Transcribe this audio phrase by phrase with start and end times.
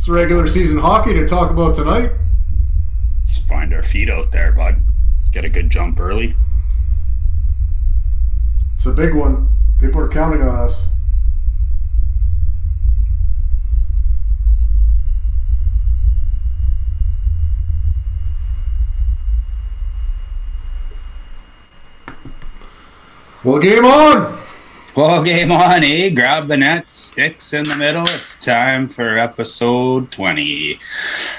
[0.00, 2.10] It's regular season hockey to talk about tonight.
[3.18, 4.82] Let's find our feet out there, bud.
[5.30, 6.34] Get a good jump early.
[8.76, 9.50] It's a big one.
[9.78, 10.88] People are counting on us.
[23.44, 24.39] Well, game on!
[24.96, 26.08] Well, game on, eh?
[26.10, 28.02] Grab the net, sticks in the middle.
[28.02, 30.80] It's time for episode 20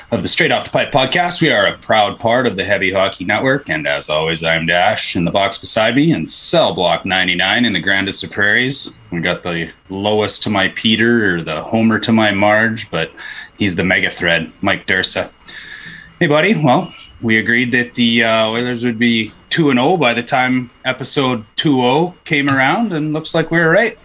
[0.09, 1.42] of the Straight Off the Pipe podcast.
[1.42, 3.70] We are a proud part of the Heavy Hockey Network.
[3.70, 7.73] And as always, I'm Dash in the box beside me in cell block 99 in
[7.73, 8.98] the grandest of prairies.
[9.12, 13.12] We got the lowest to my Peter or the Homer to my Marge, but
[13.58, 15.30] he's the mega thread, Mike Dursa.
[16.20, 16.56] Hey, buddy.
[16.56, 20.71] Well, we agreed that the uh, Oilers would be 2 and 0 by the time
[20.85, 23.97] episode 20 came around, and looks like we were right.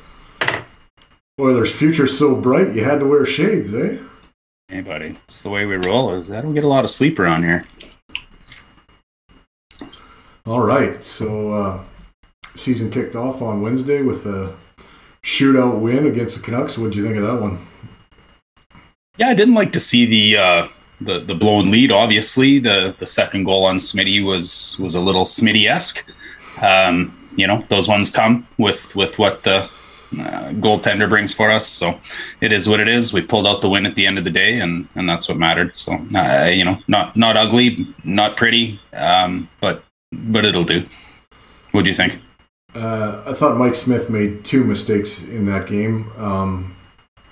[1.40, 3.98] Oilers' future so bright, you had to wear shades, eh?
[4.68, 6.12] Hey, buddy, it's the way we roll.
[6.14, 7.66] Is I don't get a lot of sleep around here.
[10.46, 11.84] All right, so uh,
[12.54, 14.56] season kicked off on Wednesday with a
[15.22, 16.78] shootout win against the Canucks.
[16.78, 17.66] What do you think of that one?
[19.18, 20.68] Yeah, I didn't like to see the uh,
[21.00, 21.92] the the blown lead.
[21.92, 26.04] Obviously, the the second goal on Smitty was was a little Smitty esque.
[26.62, 29.68] Um, you know, those ones come with with what the
[30.12, 31.66] uh, goaltender brings for us.
[31.66, 31.98] So
[32.40, 33.12] it is what it is.
[33.12, 35.38] We pulled out the win at the end of the day, and and that's what
[35.38, 35.76] mattered.
[35.76, 40.86] So uh, you know, not not ugly, not pretty, um, but but it'll do.
[41.72, 42.20] What do you think?
[42.74, 46.76] Uh, I thought Mike Smith made two mistakes in that game, um,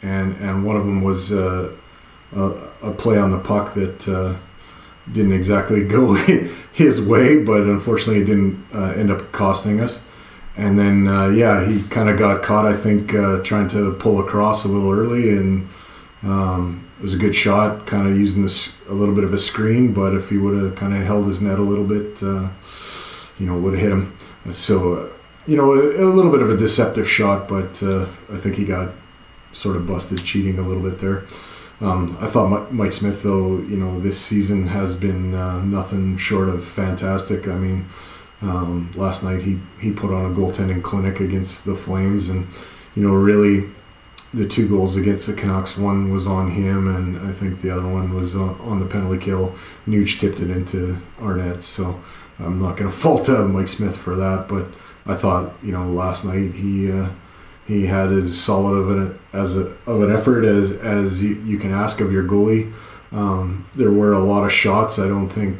[0.02, 1.74] and and one of them was uh,
[2.34, 2.50] a,
[2.84, 4.36] a, play on the puck that uh,
[5.10, 6.14] didn't exactly go
[6.72, 10.06] his way, but unfortunately it didn't uh, end up costing us.
[10.56, 14.20] And then uh, yeah, he kind of got caught, I think, uh, trying to pull
[14.20, 15.68] across a little early, and
[16.22, 19.38] um, it was a good shot, kind of using this a little bit of a
[19.38, 19.92] screen.
[19.92, 23.58] But if he would have kind of held his net a little bit, you know,
[23.58, 24.16] would have hit him.
[24.52, 25.12] So
[25.47, 28.64] you know, a, a, little bit of a deceptive shot, but uh, I think he
[28.64, 28.92] got
[29.53, 31.25] sort of busted cheating a little bit there.
[31.80, 36.48] Um, I thought Mike Smith, though, you know, this season has been uh, nothing short
[36.48, 37.48] of fantastic.
[37.48, 37.86] I mean,
[38.42, 42.46] um, last night he, he put on a goaltending clinic against the Flames, and
[42.94, 43.70] you know, really,
[44.32, 47.88] the two goals against the Canucks, one was on him, and I think the other
[47.88, 49.54] one was uh, on the penalty kill.
[49.86, 52.02] Nuge tipped it into our net, so
[52.38, 54.66] I'm not going to fault uh, Mike Smith for that, but
[55.06, 57.10] I thought, you know, last night he uh,
[57.66, 61.58] he had as solid of an as a, of an effort as as you, you
[61.58, 62.72] can ask of your goalie.
[63.12, 64.98] Um, there were a lot of shots.
[64.98, 65.58] I don't think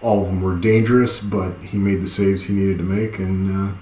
[0.00, 3.18] all of them were dangerous, but he made the saves he needed to make.
[3.18, 3.74] And uh,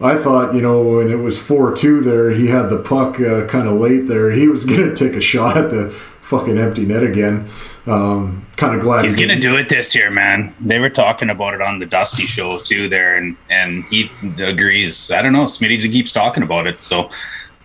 [0.00, 3.46] I thought, you know, when it was four two there, he had the puck uh,
[3.46, 4.30] kind of late there.
[4.32, 5.90] He was to take a shot at the
[6.20, 7.48] fucking empty net again.
[7.88, 10.54] Um, kind of glad he's he gonna do it this year, man.
[10.60, 15.10] They were talking about it on the Dusty show too there, and and he agrees.
[15.10, 17.10] I don't know, Smitty keeps talking about it, so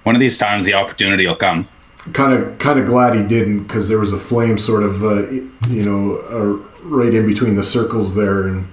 [0.04, 1.68] one of these times the opportunity will come.
[2.14, 5.30] Kind of, kind of glad he didn't because there was a flame sort of, uh,
[5.30, 8.68] you know, uh, right in between the circles there, and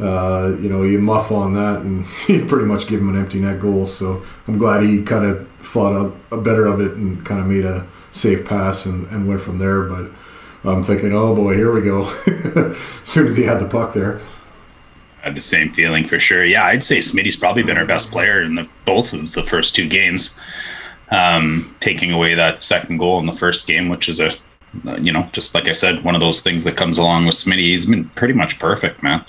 [0.00, 3.40] uh, you know, you muff on that, and you pretty much give him an empty
[3.40, 3.86] net goal.
[3.86, 7.46] So I'm glad he kind of thought a, a better of it and kind of
[7.46, 9.82] made a safe pass and, and went from there.
[9.82, 10.10] But
[10.64, 12.04] I'm thinking, oh boy, here we go.
[12.26, 14.20] as soon as he had the puck there.
[15.22, 16.44] I had the same feeling for sure.
[16.44, 19.74] Yeah, I'd say Smitty's probably been our best player in the, both of the first
[19.74, 20.38] two games.
[21.10, 24.30] Um, taking away that second goal in the first game, which is a,
[25.00, 27.70] you know, just like I said, one of those things that comes along with Smitty.
[27.70, 29.24] He's been pretty much perfect, man.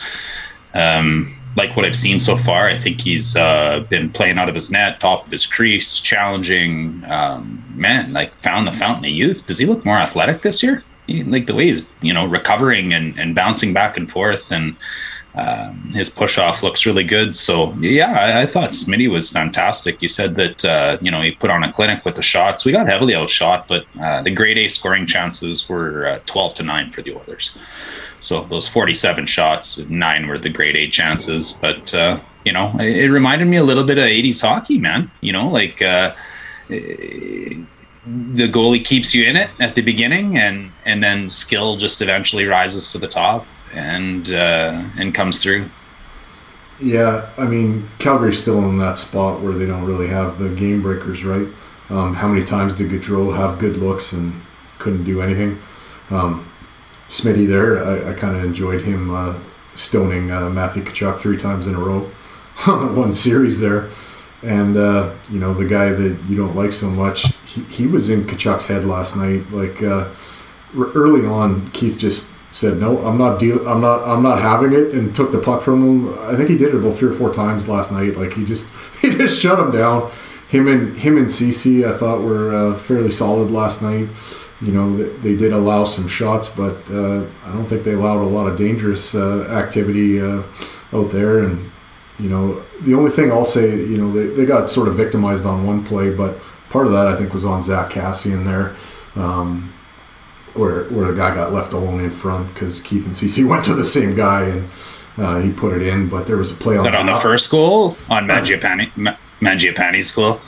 [0.74, 4.56] Um, like what I've seen so far, I think he's uh, been playing out of
[4.56, 7.04] his net, top of his crease, challenging.
[7.06, 9.46] Um, man, like found the fountain of youth.
[9.46, 10.84] Does he look more athletic this year?
[11.08, 14.75] Like the way he's you know recovering and, and bouncing back and forth, and
[15.36, 17.36] um, his push off looks really good.
[17.36, 20.02] So yeah, I, I, thought Smitty was fantastic.
[20.02, 22.63] You said that uh, you know he put on a clinic with the shots.
[22.63, 26.63] We got heavily outshot, but uh, the grade A scoring chances were uh, twelve to
[26.63, 27.51] nine for the Oilers.
[28.24, 31.51] So those 47 shots, nine were the grade A chances.
[31.51, 35.12] But, uh, you know, it, it, reminded me a little bit of 80s hockey, man.
[35.19, 36.16] You know, like uh,
[38.06, 42.46] the goalie keeps you in it at the beginning and, and then skill just eventually
[42.46, 45.70] rises to the top and, uh, and comes through.
[46.80, 50.82] Yeah, I mean, Calgary's still in that spot where they don't really have the game
[50.82, 51.48] breakers, right?
[51.90, 54.34] Um, how many times did Gaudreau have good looks and
[54.80, 55.60] couldn't do anything?
[56.10, 56.50] Um,
[57.08, 57.84] Smitty there.
[57.84, 59.38] I, I kind of enjoyed him uh,
[59.76, 62.10] stoning uh, Matthew Tkachuk three times in a row
[62.68, 63.90] on one series there.
[64.42, 68.10] and uh, you know the guy that you don't like so much, he, he was
[68.10, 69.50] in Tkachuk's head last night.
[69.52, 70.10] Like uh,
[70.76, 73.68] early on, Keith just said, "No, I'm not deal.
[73.68, 74.08] I'm not.
[74.08, 76.20] I'm not having it," and took the puck from him.
[76.20, 78.18] I think he did it about three or four times last night.
[78.18, 80.12] Like he just he just shut him down.
[80.48, 84.08] Him and him and Ceci, I thought were uh, fairly solid last night.
[84.62, 88.22] You know, they, they did allow some shots, but uh, I don't think they allowed
[88.22, 90.44] a lot of dangerous uh, activity uh,
[90.94, 91.40] out there.
[91.40, 91.72] And
[92.20, 95.46] you know, the only thing I'll say, you know, they, they got sort of victimized
[95.46, 96.38] on one play, but
[96.74, 98.75] part of that I think was on Zack Kassian there.
[99.24, 99.72] Um,
[100.56, 103.74] where where the guy got left alone in front because Keith and CC went to
[103.74, 104.70] the same guy and
[105.18, 106.10] uh, he put it in.
[106.10, 108.92] But there was a play on that on the first goal on Mangiapane,
[109.40, 110.40] Mangiapane's goal.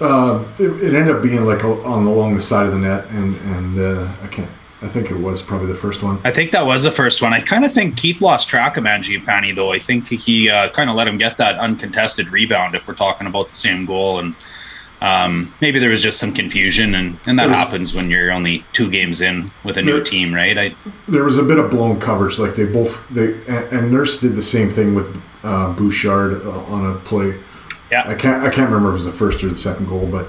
[0.00, 3.36] Uh, it, it, ended up being like on along the side of the net, and
[3.36, 4.50] and uh, I can't.
[4.80, 6.20] I think it was probably the first one.
[6.22, 7.32] I think that was the first one.
[7.32, 9.72] I kind of think Keith lost track of Mangiapane, though.
[9.72, 12.76] I think he uh, kind of let him get that uncontested rebound.
[12.76, 14.36] If we're talking about the same goal, and
[15.00, 18.64] um, maybe there was just some confusion, and, and that was, happens when you're only
[18.72, 20.58] two games in with a new team, right?
[20.58, 20.74] I,
[21.06, 24.42] there was a bit of blown coverage, like they both they and, Nurse did the
[24.42, 27.38] same thing with uh, Bouchard uh, on a play.
[27.92, 30.06] Yeah, I can't I can't remember if it was the first or the second goal,
[30.06, 30.28] but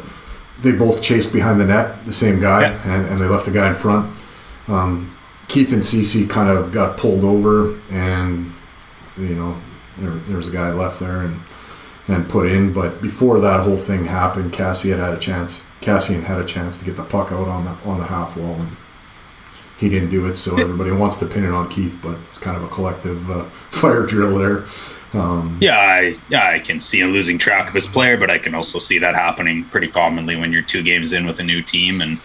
[0.62, 2.94] they both chased behind the net, the same guy, yeah.
[2.94, 4.16] and, and they left a guy in front.
[4.68, 5.16] Um,
[5.48, 8.54] Keith and Ceci kind of got pulled over, and
[9.18, 9.60] you know
[9.98, 11.39] there, there was a guy left there, and
[12.09, 12.73] and put in.
[12.73, 15.67] But before that whole thing happened, Cassie had had a chance.
[15.81, 18.56] Kassian had a chance to get the puck out on the on the half wall,
[18.56, 18.75] and
[19.77, 20.35] he didn't do it.
[20.35, 23.44] So everybody wants to pin it on Keith, but it's kind of a collective uh,
[23.69, 24.65] fire drill there.
[25.13, 28.39] Um, yeah, I yeah I can see him losing track of his player, but I
[28.39, 31.61] can also see that happening pretty commonly when you're two games in with a new
[31.61, 32.01] team.
[32.01, 32.19] And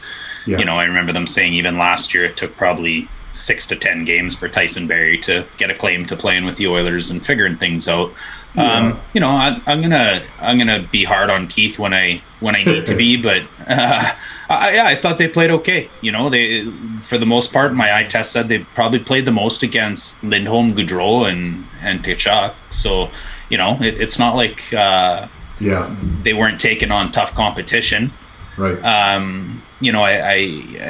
[0.47, 0.59] yeah.
[0.59, 4.05] you know, I remember them saying even last year it took probably six to ten
[4.05, 7.57] games for Tyson Barrie to get a claim to playing with the Oilers and figuring
[7.57, 8.13] things out.
[8.55, 8.73] Yeah.
[8.73, 12.55] Um, you know, I, am gonna I'm gonna be hard on Keith when I when
[12.55, 14.15] I need to be, but uh,
[14.49, 15.89] I, yeah, I thought they played okay.
[16.01, 16.65] You know, they
[17.01, 20.75] for the most part, my eye test said they probably played the most against Lindholm,
[20.75, 22.55] Gaudreau, and and Tkachuk.
[22.71, 23.11] So,
[23.49, 25.27] you know, it, it's not like uh,
[25.59, 28.13] yeah they weren't taking on tough competition.
[28.57, 28.83] Right.
[28.85, 30.35] Um, you know, I, I,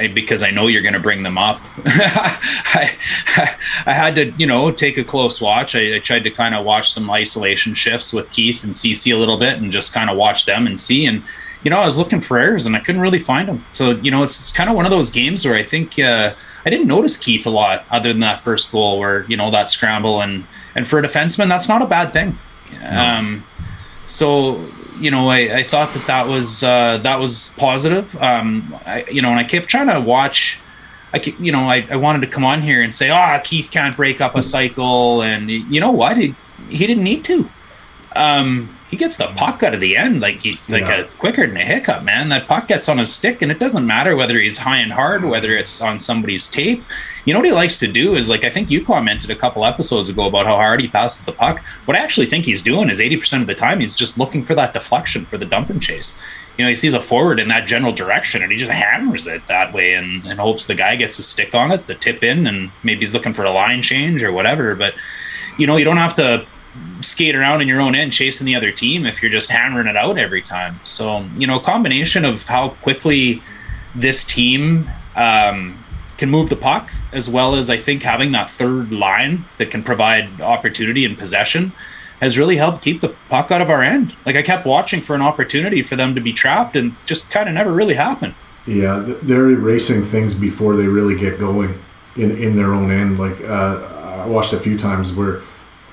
[0.00, 1.60] I, because I know you're going to bring them up.
[1.86, 2.96] I,
[3.86, 5.74] I had to, you know, take a close watch.
[5.74, 9.18] I, I tried to kind of watch some isolation shifts with Keith and Ceci a
[9.18, 11.06] little bit, and just kind of watch them and see.
[11.06, 11.22] And
[11.64, 13.64] you know, I was looking for errors and I couldn't really find them.
[13.72, 16.34] So you know, it's it's kind of one of those games where I think uh,
[16.64, 19.70] I didn't notice Keith a lot, other than that first goal where you know that
[19.70, 20.44] scramble and
[20.74, 22.38] and for a defenseman, that's not a bad thing.
[22.80, 23.00] No.
[23.00, 23.44] Um,
[24.06, 24.66] so
[24.98, 28.20] you know, I, I thought that that was uh, that was positive.
[28.22, 30.60] Um, I, you know, and I kept trying to watch.
[31.12, 33.70] I, you know, I, I wanted to come on here and say, ah, oh, Keith
[33.70, 36.16] can't break up a cycle, and you know what?
[36.16, 36.34] He,
[36.68, 37.48] he didn't need to.
[38.16, 40.98] Um, he gets the puck out of the end like he, like yeah.
[40.98, 42.28] a quicker than a hiccup, man.
[42.28, 45.24] That puck gets on his stick, and it doesn't matter whether he's high and hard,
[45.24, 46.82] whether it's on somebody's tape.
[47.24, 49.64] You know what he likes to do is like I think you commented a couple
[49.64, 51.60] episodes ago about how hard he passes the puck.
[51.86, 54.44] What I actually think he's doing is eighty percent of the time he's just looking
[54.44, 56.16] for that deflection for the dump and chase.
[56.58, 59.44] You know, he sees a forward in that general direction and he just hammers it
[59.48, 62.46] that way and, and hopes the guy gets a stick on it, the tip in,
[62.46, 64.76] and maybe he's looking for a line change or whatever.
[64.76, 64.94] But
[65.58, 66.46] you know, you don't have to
[67.00, 69.96] skate around in your own end chasing the other team if you're just hammering it
[69.96, 70.80] out every time.
[70.84, 73.42] So, you know, a combination of how quickly
[73.94, 75.84] this team um,
[76.16, 79.82] can move the puck, as well as I think having that third line that can
[79.82, 81.72] provide opportunity and possession
[82.20, 84.14] has really helped keep the puck out of our end.
[84.24, 87.48] Like I kept watching for an opportunity for them to be trapped and just kind
[87.48, 88.34] of never really happened.
[88.66, 91.78] Yeah, they're erasing things before they really get going
[92.16, 93.18] in, in their own end.
[93.18, 95.42] Like uh, I watched a few times where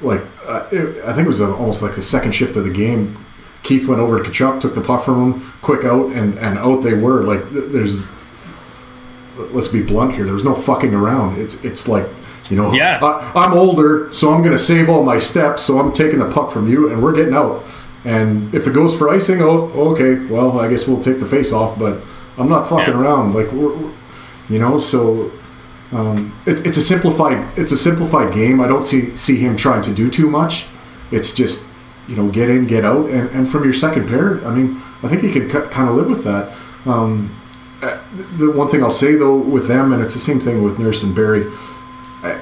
[0.01, 3.24] like uh, it, I think it was almost like the second shift of the game.
[3.63, 6.81] Keith went over to Tkachuk, took the puck from him, quick out, and, and out
[6.81, 7.24] they were.
[7.24, 8.01] Like there's,
[9.38, 10.25] let's be blunt here.
[10.25, 11.39] There was no fucking around.
[11.39, 12.08] It's it's like
[12.50, 13.00] you know, yeah.
[13.01, 15.62] I, am older, so I'm going to save all my steps.
[15.62, 17.63] So I'm taking the puck from you, and we're getting out.
[18.03, 20.25] And if it goes for icing, oh, okay.
[20.25, 22.01] Well, I guess we'll take the face off, but
[22.38, 23.00] I'm not fucking yeah.
[23.00, 23.34] around.
[23.34, 23.74] Like we're,
[24.50, 25.31] you know, so
[25.91, 28.62] um, it, it's a simplified it's a simplified game.
[28.62, 30.67] I don't see see him trying to do too much.
[31.12, 31.69] It's just
[32.07, 34.45] you know get in, get out, and, and from your second pair.
[34.45, 36.57] I mean, I think you can kind of live with that.
[36.86, 37.38] Um,
[37.81, 38.01] uh,
[38.38, 41.03] the one thing I'll say though with them, and it's the same thing with Nurse
[41.03, 41.48] and Barrie.
[42.24, 42.39] I,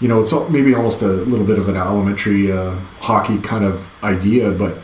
[0.00, 3.88] you know, it's maybe almost a little bit of an elementary uh, hockey kind of
[4.02, 4.78] idea, but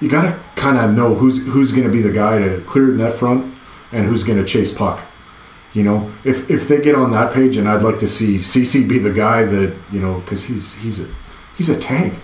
[0.00, 2.86] you got to kind of know who's who's going to be the guy to clear
[2.86, 3.54] the net front
[3.92, 5.04] and who's going to chase puck.
[5.72, 8.88] You know, if if they get on that page, and I'd like to see CC
[8.88, 11.08] be the guy that you know, because he's he's a
[11.56, 12.14] he's a tank.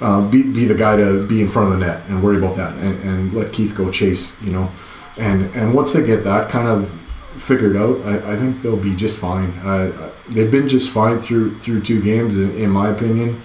[0.00, 2.56] uh, be, be the guy to be in front of the net and worry about
[2.56, 4.70] that and, and let Keith go chase, you know.
[5.16, 6.90] And and once they get that kind of
[7.36, 9.50] figured out, I, I think they'll be just fine.
[9.62, 13.40] Uh, they've been just fine through through two games, in, in my opinion.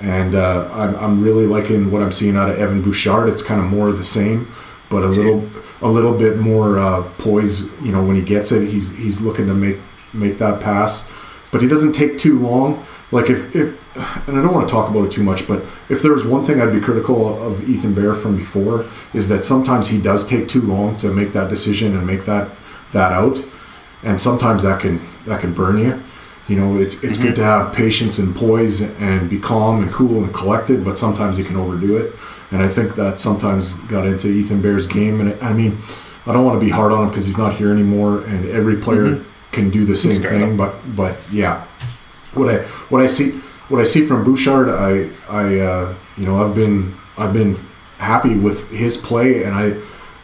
[0.00, 3.28] And uh, I'm, I'm really liking what I'm seeing out of Evan Bouchard.
[3.28, 4.50] It's kind of more of the same,
[4.88, 5.48] but a little
[5.82, 7.64] a little bit more uh, poise.
[7.80, 9.78] You know, when he gets it, he's he's looking to make
[10.12, 11.10] make that pass,
[11.52, 12.84] but he doesn't take too long.
[13.12, 13.80] Like if, if
[14.28, 16.44] and I don't want to talk about it too much, but if there was one
[16.44, 20.48] thing I'd be critical of Ethan Bear from before is that sometimes he does take
[20.48, 22.50] too long to make that decision and make that
[22.92, 23.44] that out,
[24.02, 26.02] and sometimes that can that can burn you.
[26.48, 27.28] You know, it's it's mm-hmm.
[27.28, 31.38] good to have patience and poise and be calm and cool and collected, but sometimes
[31.38, 32.12] you can overdo it.
[32.50, 35.20] And I think that sometimes got into Ethan Bear's game.
[35.20, 35.78] And it, I mean,
[36.26, 38.76] I don't want to be hard on him because he's not here anymore, and every
[38.76, 39.28] player mm-hmm.
[39.52, 40.56] can do the same thing.
[40.56, 41.66] But but yeah,
[42.34, 46.36] what I what I see what I see from Bouchard, I I uh, you know
[46.44, 47.56] I've been I've been
[47.98, 49.80] happy with his play, and I,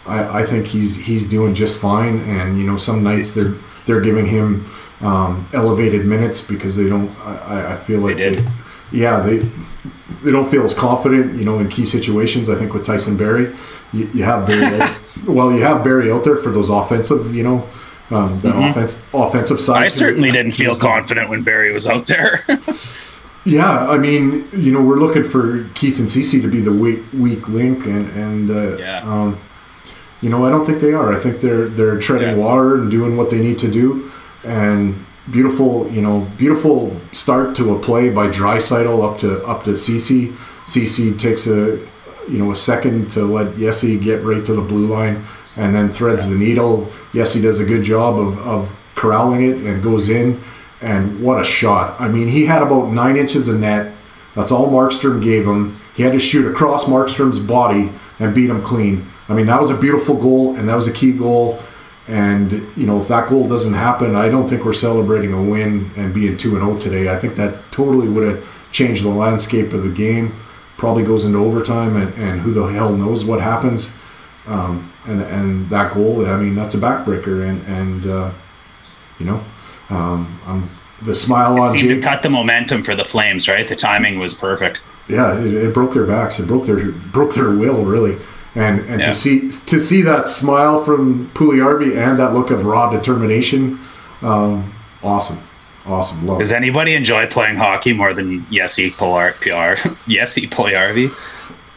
[0.07, 2.19] I I think he's he's doing just fine.
[2.21, 3.55] And you know some nights they're
[3.87, 4.67] they're giving him
[5.01, 7.11] um, elevated minutes because they don't.
[7.21, 8.43] I, I feel like they, they
[8.93, 9.49] yeah they
[10.23, 12.49] they don't feel as confident, you know, in key situations.
[12.49, 13.55] I think with Tyson Barrie,
[13.93, 14.81] you, you have Barrie.
[14.81, 17.69] out, well, you have Barrie out there for those offensive, you know,
[18.11, 18.65] um, that mm-hmm.
[18.65, 19.85] offense offensive side.
[19.85, 22.45] I certainly didn't feel confident when Barrie was out there.
[23.45, 27.05] yeah, I mean, you know, we're looking for Keith and Ceci to be the weak
[27.13, 29.03] weak link, and and uh, yeah.
[29.03, 29.41] um,
[30.21, 31.13] you know, I don't think they are.
[31.13, 32.45] I think they're they're treading yeah.
[32.45, 34.11] water and doing what they need to do,
[34.45, 39.71] and beautiful, you know, beautiful start to a play by Draisaitl up to up to
[39.71, 40.35] CC.
[40.65, 41.79] CC takes a
[42.29, 45.25] you know a second to let Yessi get right to the blue line
[45.57, 46.87] and then threads the needle.
[47.13, 50.41] Yessi does a good job of, of corralling it and goes in.
[50.81, 51.99] And what a shot!
[51.99, 53.95] I mean, he had about nine inches of net.
[54.35, 55.77] That's all Markstrom gave him.
[55.95, 59.07] He had to shoot across Markstrom's body and beat him clean.
[59.29, 61.59] I mean, that was a beautiful goal, and that was a key goal.
[62.09, 65.91] And you know, if that goal doesn't happen, I don't think we're celebrating a win
[65.97, 67.13] and being two and zero oh today.
[67.13, 70.39] I think that totally would have changed the landscape of the game.
[70.77, 73.93] Probably goes into overtime, and, and who the hell knows what happens.
[74.47, 78.31] Um, and and that goal, I mean, that's a backbreaker, and and uh,
[79.19, 79.45] you know,
[79.91, 80.71] um, I'm,
[81.03, 83.49] the smile on Jake, cut the momentum for the Flames.
[83.49, 84.81] Right, the timing was perfect.
[85.09, 86.39] Yeah, it, it broke their backs.
[86.39, 88.19] It broke their broke their will really
[88.57, 89.07] and and yeah.
[89.07, 93.79] to see to see that smile from Puljujarvi and that look of raw determination,
[94.23, 94.73] um,
[95.03, 95.39] awesome,
[95.85, 96.27] awesome.
[96.27, 96.39] Love.
[96.39, 101.13] Does anybody enjoy playing hockey more than Jesse Polar PR Jesse Puljujarvi?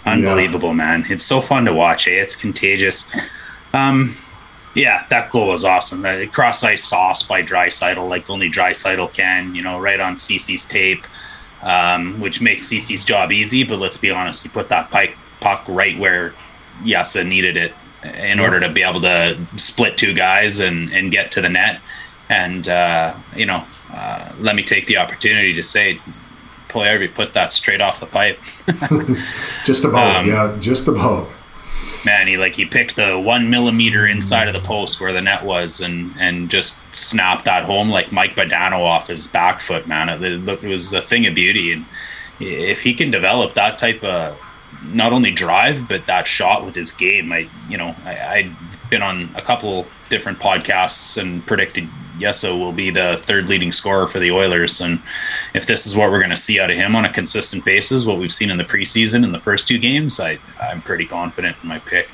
[0.05, 0.75] Unbelievable, yeah.
[0.75, 1.05] man!
[1.09, 2.07] It's so fun to watch.
[2.07, 2.11] Eh?
[2.11, 3.05] It's contagious.
[3.73, 4.15] Um,
[4.73, 6.03] yeah, that goal was awesome.
[6.03, 9.53] The cross ice sauce by Draisaitl, like only Draisaitl can.
[9.53, 11.03] You know, right on CC's tape,
[11.61, 13.65] um, which makes CC's job easy.
[13.65, 16.33] But let's be honest, you put that pike puck right where
[16.83, 21.31] Yessa needed it in order to be able to split two guys and, and get
[21.33, 21.81] to the net.
[22.29, 25.99] And, uh, you know, uh, let me take the opportunity to say,
[26.69, 28.39] Puljujarvi put that straight off the pipe.
[29.65, 31.27] just about, um, yeah, just about.
[32.05, 35.43] Man, he like he picked the one millimeter inside of the post where the net
[35.43, 39.87] was, and and just snapped that home like Mike Modano off his back foot.
[39.87, 41.85] Man, it, it was a thing of beauty, and
[42.39, 44.39] if he can develop that type of
[44.85, 47.31] not only drive but that shot with his game.
[47.31, 48.55] I you know I, I'd
[48.89, 51.87] been on a couple different podcasts and predicted
[52.19, 54.81] Yessa will be the third leading scorer for the Oilers.
[54.81, 55.01] And
[55.53, 58.05] if this is what we're going to see out of him on a consistent basis,
[58.05, 61.55] what we've seen in the preseason in the first two games, I, I'm pretty confident
[61.63, 62.09] in my pick.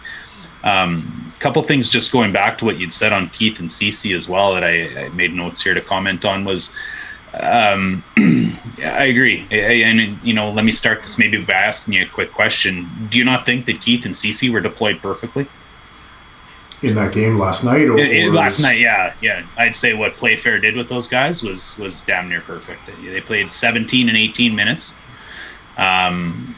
[0.63, 4.13] A um, couple things just going back to what you'd said on Keith and Ceci
[4.13, 6.75] as well that I, I made notes here to comment on was
[7.39, 9.45] um, I agree.
[9.51, 12.89] And, you know, let me start this maybe by asking you a quick question.
[13.09, 15.47] Do you not think that Keith and Ceci were deployed perfectly?
[16.81, 19.45] In that game last night, or, it, last night, yeah, yeah.
[19.57, 22.81] I'd say what Playfair did with those guys was was damn near perfect.
[23.01, 24.93] They played 17 and 18 minutes.
[25.77, 26.55] Um,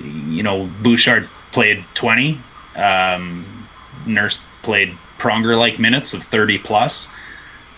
[0.00, 2.40] you know, Bouchard played 20.
[2.76, 3.66] Um,
[4.06, 7.08] Nurse played Pronger like minutes of 30 plus.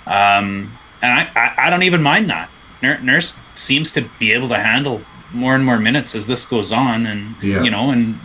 [0.07, 2.51] Um, and I, I, I don't even mind that.
[2.81, 5.03] Nurse seems to be able to handle
[5.33, 7.63] more and more minutes as this goes on, and yeah.
[7.63, 8.19] you know, and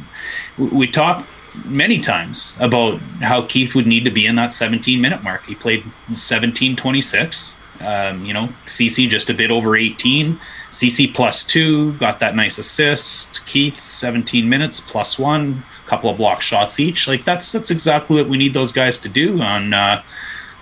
[0.58, 1.26] we talk
[1.66, 5.46] many times about how Keith would need to be in that 17 minute mark.
[5.46, 7.56] He played 17 26.
[7.82, 10.40] Um, you know, CC just a bit over 18.
[10.70, 13.46] CC plus two, got that nice assist.
[13.46, 17.08] Keith 17 minutes plus one, couple of block shots each.
[17.08, 20.04] Like that's that's exactly what we need those guys to do on uh,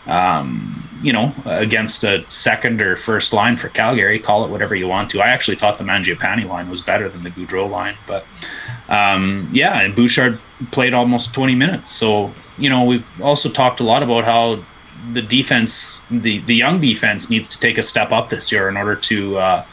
[0.08, 4.88] um, you know, against a second or first line for Calgary, call it whatever you
[4.88, 5.22] want to.
[5.22, 8.26] I actually thought the Mangiapane line was better than the Gaudreau line, but
[8.90, 10.40] um, yeah, and Bouchard
[10.72, 11.92] played almost 20 minutes.
[11.92, 14.64] So, you know, we've also talked a lot about how
[15.14, 18.78] the defense, the, the young defense needs to take a step up this year in
[18.78, 19.66] order to, uh,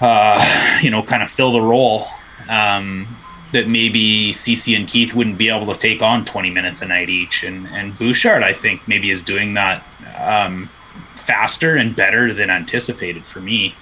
[0.00, 2.06] uh, you know, kind of fill the role.
[2.48, 3.16] Um,
[3.52, 7.08] that maybe CC and Keith wouldn't be able to take on 20 minutes a night
[7.08, 7.44] each.
[7.44, 9.84] And, and Bouchard, I think, maybe is doing that
[10.18, 10.70] um,
[11.14, 13.74] faster and better than anticipated for me.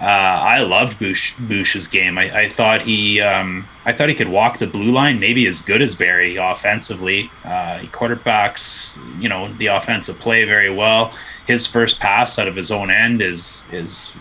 [0.00, 2.16] Uh, I loved Bush Bush's game.
[2.16, 5.60] I, I thought he um, I thought he could walk the blue line maybe as
[5.60, 7.30] good as Barrie offensively.
[7.44, 11.12] Uh, he quarterbacks you know the offensive play very well.
[11.46, 14.16] His first pass out of his own end is is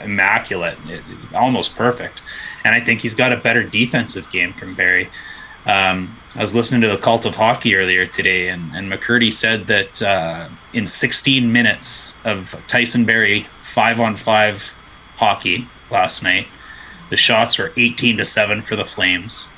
[0.00, 1.02] immaculate, it,
[1.34, 2.22] almost perfect
[2.66, 5.08] and I think he's got a better defensive game from Barrie.
[5.66, 9.68] Um, I was listening to the Cult of Hockey earlier today, and, and McCurdy said
[9.68, 14.74] that uh, in 16 minutes of Tyson Barrie five on five
[15.16, 16.48] hockey last night,
[17.08, 19.48] the shots were 18 to 7 for the Flames.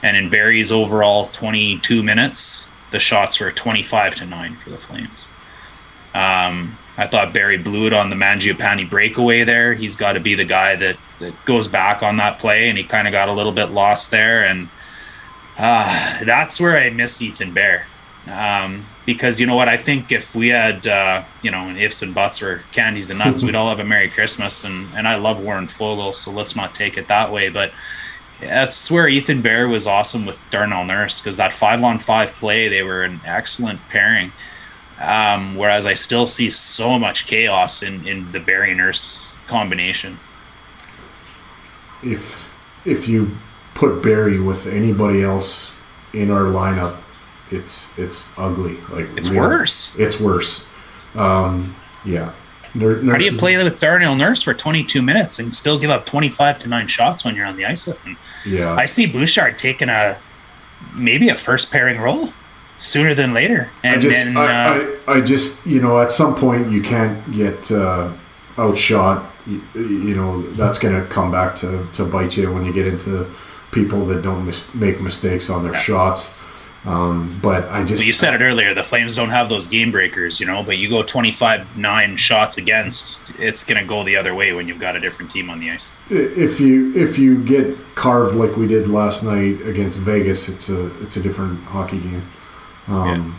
[0.00, 5.28] And in Barrie's overall 22 minutes, the shots were 25 to 9 for the Flames.
[6.14, 9.74] Um, I thought Barrie blew it on the Mangiapane breakaway there.
[9.74, 12.84] He's got to be the guy that, that goes back on that play, and he
[12.84, 14.44] kind of got a little bit lost there.
[14.44, 14.68] And
[15.58, 17.86] uh, that's where I miss Ethan Bear.
[18.28, 19.68] Um, because you know what?
[19.68, 23.42] I think if we had, uh, you know, ifs and buts or candies and nuts,
[23.44, 24.64] we'd all have a Merry Christmas.
[24.64, 27.48] And, and I love Warren Foegele, so let's not take it that way.
[27.48, 27.72] But
[28.40, 32.68] that's where Ethan Bear was awesome with Darnell Nurse because that five on five play,
[32.68, 34.32] they were an excellent pairing.
[35.00, 40.18] Um, whereas I still see so much chaos in, in the Barrie Nurse combination.
[42.02, 43.36] If if you
[43.74, 45.76] put Barrie with anybody else
[46.12, 46.98] in our lineup,
[47.50, 48.76] it's it's ugly.
[48.90, 49.94] Like it's real, worse.
[49.96, 50.68] It's worse.
[51.14, 51.74] Um,
[52.04, 52.32] yeah.
[52.74, 56.58] How do you play with Darnell Nurse for 22 minutes and still give up 25
[56.60, 58.16] to nine shots when you're on the ice with him?
[58.44, 58.74] Yeah.
[58.74, 60.18] I see Bouchard taking a
[60.96, 62.32] maybe a first pairing role
[62.78, 63.70] sooner than later.
[63.82, 66.82] And I just, then, I, uh, I, I, just, you know, at some point you
[66.82, 68.12] can't get uh,
[68.58, 69.30] outshot.
[69.46, 72.86] You, you know, that's going to come back to, to bite you when you get
[72.86, 73.30] into
[73.72, 75.78] people that don't mis- make mistakes on their yeah.
[75.80, 76.34] shots.
[76.86, 78.74] Um, but I just you said it earlier.
[78.74, 80.62] The Flames don't have those game breakers, you know.
[80.62, 84.52] But you go twenty five nine shots against, it's going to go the other way
[84.52, 85.90] when you've got a different team on the ice.
[86.10, 90.86] If you if you get carved like we did last night against Vegas, it's a
[91.02, 92.22] it's a different hockey game.
[92.88, 93.38] Um,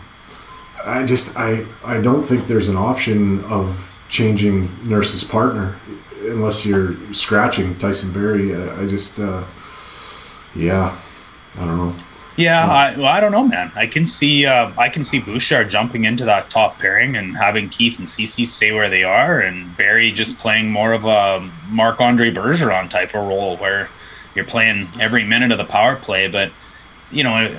[0.86, 1.02] yeah.
[1.02, 5.76] I just I I don't think there's an option of changing Nurse's partner
[6.22, 8.56] unless you're scratching Tyson Barrie.
[8.56, 9.44] I, I just uh,
[10.56, 10.98] yeah,
[11.58, 11.96] I don't know.
[12.38, 13.72] Yeah, I, well, I don't know, man.
[13.76, 17.70] I can see uh, I can see Bouchard jumping into that top pairing and having
[17.70, 22.02] Keith and Ceci stay where they are, and Barrie just playing more of a Marc
[22.02, 23.90] Andre Bergeron type of role where
[24.36, 26.28] you're playing every minute of the power play.
[26.28, 26.52] But
[27.10, 27.58] you know,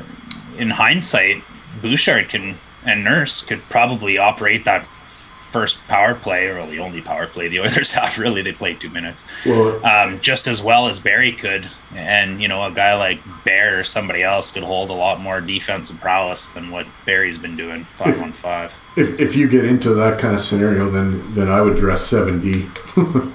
[0.58, 1.42] in hindsight,
[1.80, 7.26] Bouchard can and Nurse could probably operate that first power play or the only power
[7.26, 8.18] play the Oilers have.
[8.18, 11.68] Really, they played two minutes, well, um, just as well as Barrie could.
[11.94, 15.40] And you know, a guy like Bear or somebody else could hold a lot more
[15.40, 18.74] defensive prowess than what Barrie's been doing five if, on five.
[18.96, 22.40] If if you get into that kind of scenario, then then I would dress seven
[22.40, 22.68] D.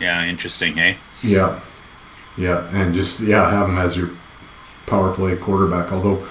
[0.00, 0.98] yeah, interesting, hey.
[1.22, 1.60] Yeah,
[2.36, 4.10] yeah, and just yeah, have him as your
[4.86, 5.90] power play quarterback.
[5.90, 6.26] Although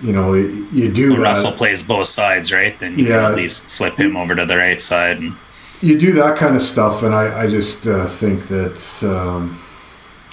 [0.00, 2.78] you know, you do well, Russell plays both sides, right?
[2.78, 5.18] Then you yeah, can at least flip him over to the right side.
[5.18, 5.36] And...
[5.80, 9.60] You do that kind of stuff, and I, I just uh, think that um,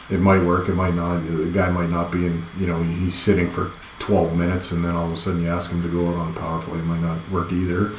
[0.10, 0.70] it might work.
[0.70, 1.20] It might not.
[1.28, 2.44] The guy might not be in.
[2.60, 5.72] You know, he's sitting for 12 minutes, and then all of a sudden you ask
[5.72, 6.80] him to go out on a power play.
[6.80, 7.92] It might not work either.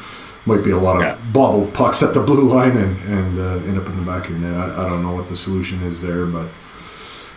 [0.45, 1.33] Might be a lot of yeah.
[1.33, 4.31] bobbled pucks at the blue line and and uh, end up in the back of
[4.31, 4.55] your net.
[4.55, 6.49] I, I don't know what the solution is there, but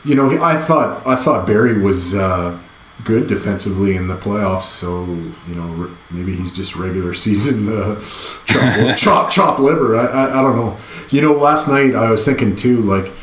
[0.04, 2.16] you know, I thought I thought Barrie was.
[2.16, 2.60] Uh,
[3.06, 4.63] good defensively in the playoffs.
[4.63, 5.06] So
[5.48, 8.00] you know maybe he's just regular season uh,
[8.46, 9.96] chop, chop, chop liver.
[9.96, 10.78] I, I, I don't know.
[11.10, 13.13] You know, last night I was thinking too like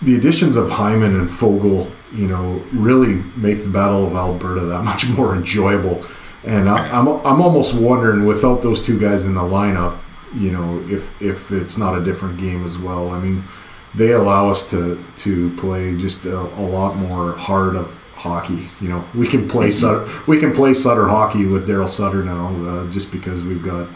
[0.00, 1.90] the additions of Hyman and Foegele.
[2.12, 6.02] You know, really make the Battle of Alberta that much more enjoyable.
[6.44, 9.98] And I, I'm I'm almost wondering without those two guys in the lineup,
[10.34, 13.10] you know, if if it's not a different game as well.
[13.10, 13.44] I mean.
[13.92, 18.68] They allow us to, to play just a, a lot more hard of hockey.
[18.80, 19.70] You know, we can play.
[19.70, 23.88] Sutter, we can play Sutter hockey with Daryl Sutter now, uh, just because we've got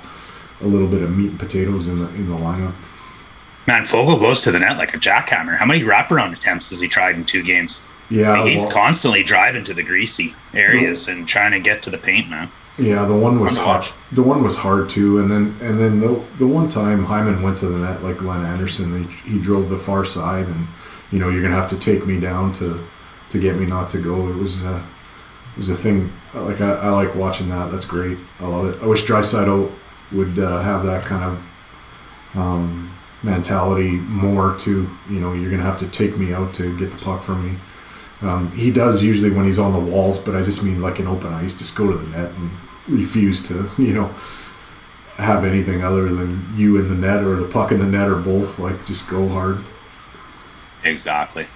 [0.60, 2.74] a little bit of meat and potatoes in the in the lineup.
[3.66, 5.56] Man, Foegele goes to the net like a jackhammer.
[5.56, 7.84] How many wraparound attempts has he tried in two games?
[8.10, 11.60] Yeah, I mean, he's well, constantly driving to the greasy areas the, and trying to
[11.60, 12.50] get to the paint, man.
[12.78, 13.86] Yeah, the one was Fun hard.
[14.12, 17.58] The one was hard too, and then and then the the one time Hyman went
[17.58, 20.64] to the net like Glenn Anderson, he, he drove the far side, and
[21.10, 22.84] you know you're gonna have to take me down to
[23.30, 24.28] to get me not to go.
[24.28, 24.84] It was uh,
[25.54, 26.12] it was a thing.
[26.34, 27.70] Like I, I like watching that.
[27.70, 28.18] That's great.
[28.40, 28.82] I love it.
[28.82, 29.72] I wish Draisaitl
[30.12, 34.88] would uh, have that kind of um, mentality more too.
[35.08, 37.58] You know, you're gonna have to take me out to get the puck from me.
[38.22, 41.06] Um, he does usually when he's on the walls, but I just mean like in
[41.06, 42.50] open ice, just go to the net and
[42.88, 44.14] refuse to, you know,
[45.16, 48.16] have anything other than you in the net or the puck in the net or
[48.16, 48.58] both.
[48.58, 49.58] Like just go hard.
[50.82, 51.46] Exactly.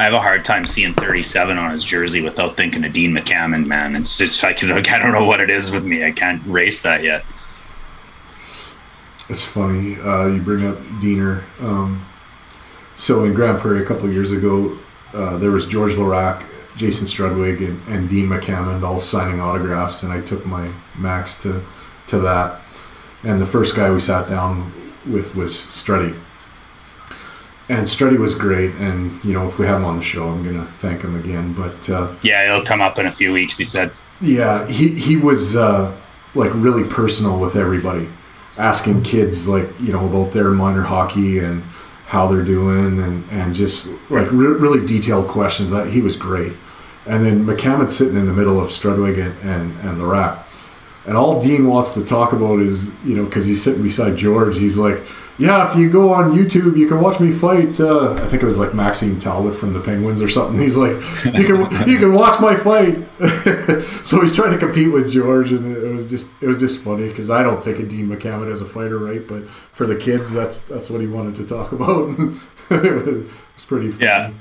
[0.00, 3.66] I have a hard time seeing 37 on his jersey without thinking of Dean McAmmond,
[3.66, 3.94] man.
[3.94, 6.06] It's just I, can, I don't know what it is with me.
[6.06, 7.22] I can't race that yet.
[9.28, 11.44] It's funny uh, you bring up Diener.
[11.60, 12.06] Um,
[12.96, 14.78] so in Grande Prairie a couple years ago,
[15.12, 16.46] uh, there was George Laraque,
[16.78, 21.62] Jason Strudwick, and, and Dean McAmmond all signing autographs, and I took my Max to
[22.06, 22.62] to that.
[23.22, 24.72] And the first guy we sat down
[25.06, 26.18] with was Struddy.
[27.70, 30.42] And Struddy was great, and you know if we have him on the show, I'm
[30.42, 31.52] gonna thank him again.
[31.52, 33.56] But uh, Yeah, it'll come up in a few weeks.
[33.56, 33.92] He said.
[34.20, 35.96] yeah, he he was uh,
[36.34, 38.08] like really personal with everybody,
[38.58, 41.62] asking kids like you know about their minor hockey and
[42.06, 45.70] how they're doing, and and just like re- really detailed questions.
[45.70, 46.54] That he was great.
[47.06, 50.44] And then McAmmond sitting in the middle of Strudwick and and, and the Rat,
[51.06, 54.58] and all Dean wants to talk about is you know because he's sitting beside George.
[54.58, 55.00] He's like.
[55.40, 57.80] Yeah, if you go on YouTube, you can watch me fight.
[57.80, 60.60] Uh, I think it was like Maxime Talbot from the Penguins or something.
[60.60, 62.98] He's like, you can you can watch my fight.
[64.04, 67.08] so he's trying to compete with George, and it was just it was just funny
[67.08, 69.26] because I don't think of Dean McAmmond as a fighter, right?
[69.26, 72.18] But for the kids, that's that's what he wanted to talk about.
[72.70, 74.04] it was pretty funny.
[74.04, 74.32] Yeah.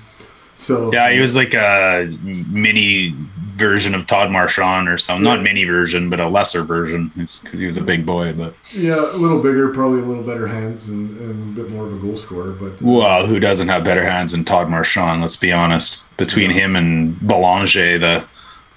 [0.60, 3.16] So Yeah, he was like a mini
[3.56, 5.24] version of Todd Marchant or something.
[5.24, 7.12] Not mini version, but a lesser version.
[7.16, 8.34] It's because he was a big boy.
[8.34, 11.86] But yeah, a little bigger, probably a little better hands, and, and a bit more
[11.88, 12.52] of a goal scorer.
[12.52, 15.22] But uh, well, who doesn't have better hands than Todd Marchant?
[15.22, 16.04] Let's be honest.
[16.18, 18.26] Between him and Belanger, the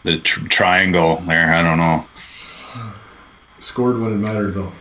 [0.04, 2.06] the tr- triangle there, I don't know.
[3.58, 4.72] scored when it mattered, though.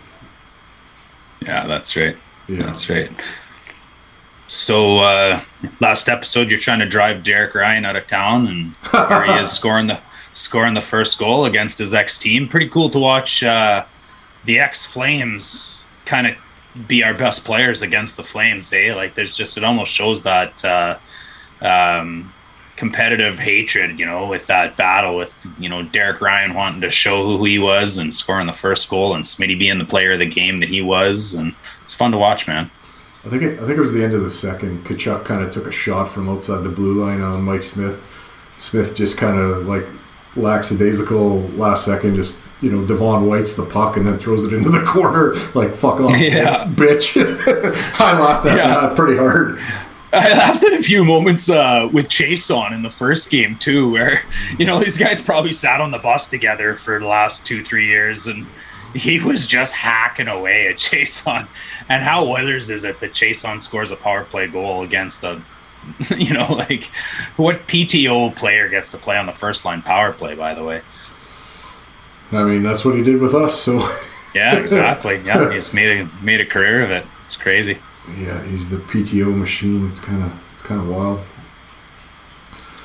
[1.41, 2.15] Yeah, that's right.
[2.47, 2.67] Yeah.
[2.67, 3.09] That's right.
[4.51, 5.41] So uh,
[5.79, 9.49] last episode, you're trying to drive Derek Ryan out of town, and here he is
[9.59, 10.01] scoring the
[10.33, 12.49] scoring the first goal against his ex team.
[12.49, 13.85] Pretty cool to watch uh,
[14.43, 16.35] the ex Flames kind of
[16.85, 18.73] be our best players against the Flames.
[18.73, 18.93] Eh?
[18.93, 20.97] Like there's just it almost shows that uh,
[21.61, 22.33] um,
[22.75, 27.25] competitive hatred, you know, with that battle with you know Derek Ryan wanting to show
[27.25, 30.25] who he was and scoring the first goal, and Smitty being the player of the
[30.25, 32.69] game that he was, and it's fun to watch, man.
[33.25, 34.83] I think it, I think it was the end of the second.
[34.85, 38.07] Tkachuk kind of took a shot from outside the blue line on Mike Smith.
[38.57, 39.85] Smith just kind of like
[40.35, 44.69] lackadaisical last second, just you know Devon White's the puck and then throws it into
[44.69, 46.65] the corner like fuck off, Yeah.
[46.65, 47.17] bitch.
[47.99, 48.67] I laughed at Yeah.
[48.87, 49.59] that pretty hard.
[50.13, 54.23] I laughed at a few moments uh, with Chiasson in the first game too, where
[54.59, 57.87] you know these guys probably sat on the bus together for the last two three
[57.87, 58.45] years, and
[58.93, 61.47] he was just hacking away at Chiasson.
[61.89, 65.41] And how Oilers is it that Chiasson scores a power play goal against a,
[66.17, 66.85] you know, like
[67.37, 70.35] what PTO player gets to play on the first line power play?
[70.35, 70.81] By the way,
[72.31, 73.59] I mean that's what he did with us.
[73.59, 73.79] So
[74.35, 75.21] yeah, exactly.
[75.25, 77.05] Yeah, he's made a made a career of it.
[77.25, 77.77] It's crazy.
[78.17, 79.89] yeah, he's the PTO machine.
[79.89, 81.21] It's kind of it's kind of wild.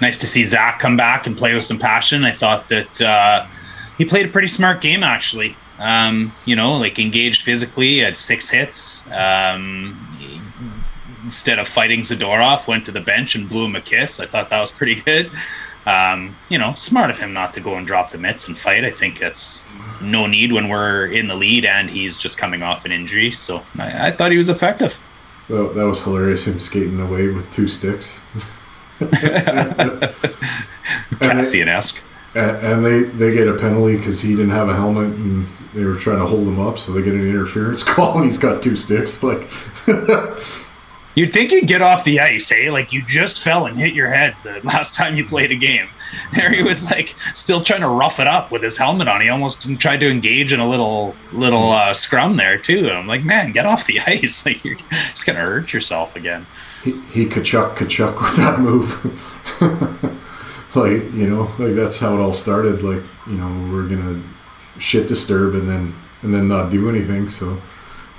[0.01, 2.25] nice to see Zach come back and play with some passion.
[2.25, 3.47] I thought that uh,
[3.99, 5.57] he played a pretty smart game, actually.
[5.79, 9.11] Um, you know, like engaged physically, had six hits.
[9.11, 10.03] Um,
[11.25, 14.21] instead of fighting Zadorov, went to the bench and blew him a kiss.
[14.21, 15.31] I thought that was pretty good.
[15.85, 18.85] Um, you know, smart of him not to go and drop the mitts and fight.
[18.85, 19.65] I think that's
[20.01, 23.31] no need when we're in the lead and he's just coming off an injury.
[23.33, 24.99] So I, I thought he was effective.
[25.49, 26.47] Well, that was hilarious.
[26.47, 28.21] Him skating away with two sticks.
[29.01, 29.11] and,
[31.21, 32.03] Kassian esque.
[32.37, 35.85] And and they they get a penalty because he didn't have a helmet and they
[35.85, 38.63] were trying to hold him up, so they get an interference call and he's got
[38.63, 39.23] two sticks.
[39.23, 39.49] Like,
[41.17, 42.71] You'd think you'd get off the ice, eh?
[42.71, 45.89] Like you just fell and hit your head the last time you played a game.
[46.35, 49.23] There he was like still trying to rough it up with his helmet on.
[49.23, 52.89] He almost tried to engage in a little little uh, scrum there too.
[52.91, 54.45] And I'm like, man, get off the ice!
[54.45, 56.45] Like you're just gonna hurt yourself again.
[56.85, 60.26] he, he Tkachuk Tkachuk with that move.
[60.77, 62.83] Like, you know, like that's how it all started.
[62.83, 64.23] Like, you know, we're gonna
[64.79, 67.29] shit disturb and then and then not do anything.
[67.29, 67.61] So,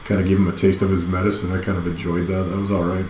[0.06, 1.52] kind of give him a taste of his medicine.
[1.52, 2.44] I kind of enjoyed that.
[2.44, 3.06] That was all right.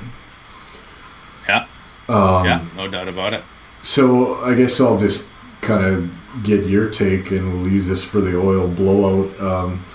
[1.48, 1.66] Yeah,
[2.10, 3.44] Um, yeah, no doubt about it.
[3.82, 5.30] So I guess I'll just
[5.62, 6.10] kind of
[6.44, 9.40] get your take, and we'll use this for the oil blowout.
[9.40, 9.86] Um,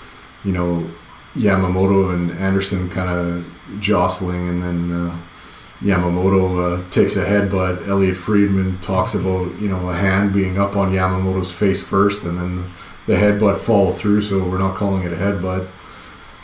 [0.43, 0.89] you know,
[1.35, 3.45] Yamamoto and Andersson kind of
[3.79, 5.17] jostling, and then uh,
[5.83, 7.87] Yamamoto uh, takes a headbutt.
[7.87, 12.37] Elliotte Friedman talks about you know a hand being up on Yamamoto's face first, and
[12.37, 12.65] then
[13.05, 14.21] the headbutt fall through.
[14.21, 15.67] So we're not calling it a headbutt.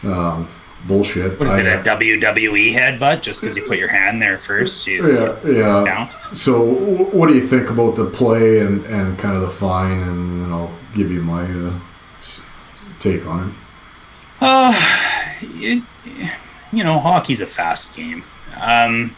[0.04, 0.50] Um,
[0.88, 1.40] bullshit.
[1.40, 3.22] What is I, it, a WWE headbutt?
[3.22, 4.86] Just because you put your hand there first?
[4.88, 5.84] You, yeah, yeah.
[5.86, 6.38] Count?
[6.38, 10.00] So, what do you think about the play and, and kind of the fine?
[10.00, 11.80] And, and I'll give you my uh,
[13.00, 13.56] take on it.
[14.42, 14.74] Uh,
[15.42, 15.84] it,
[16.72, 18.24] you know, hockey's a fast game.
[18.60, 19.16] Um,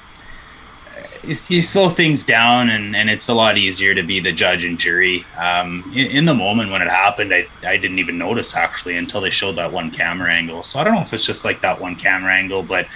[1.24, 4.80] you slow things down and, and it's a lot easier to be the judge and
[4.80, 5.24] jury.
[5.38, 9.22] Um, in, in, the moment when it happened, I, I didn't even notice actually until
[9.22, 10.64] they showed that one camera angle.
[10.64, 12.88] So I don't know if it's just like that one camera angle, but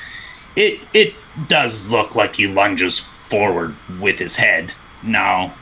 [0.55, 1.13] it it
[1.47, 4.71] does look like he lunges forward with his head.
[5.03, 5.53] Now,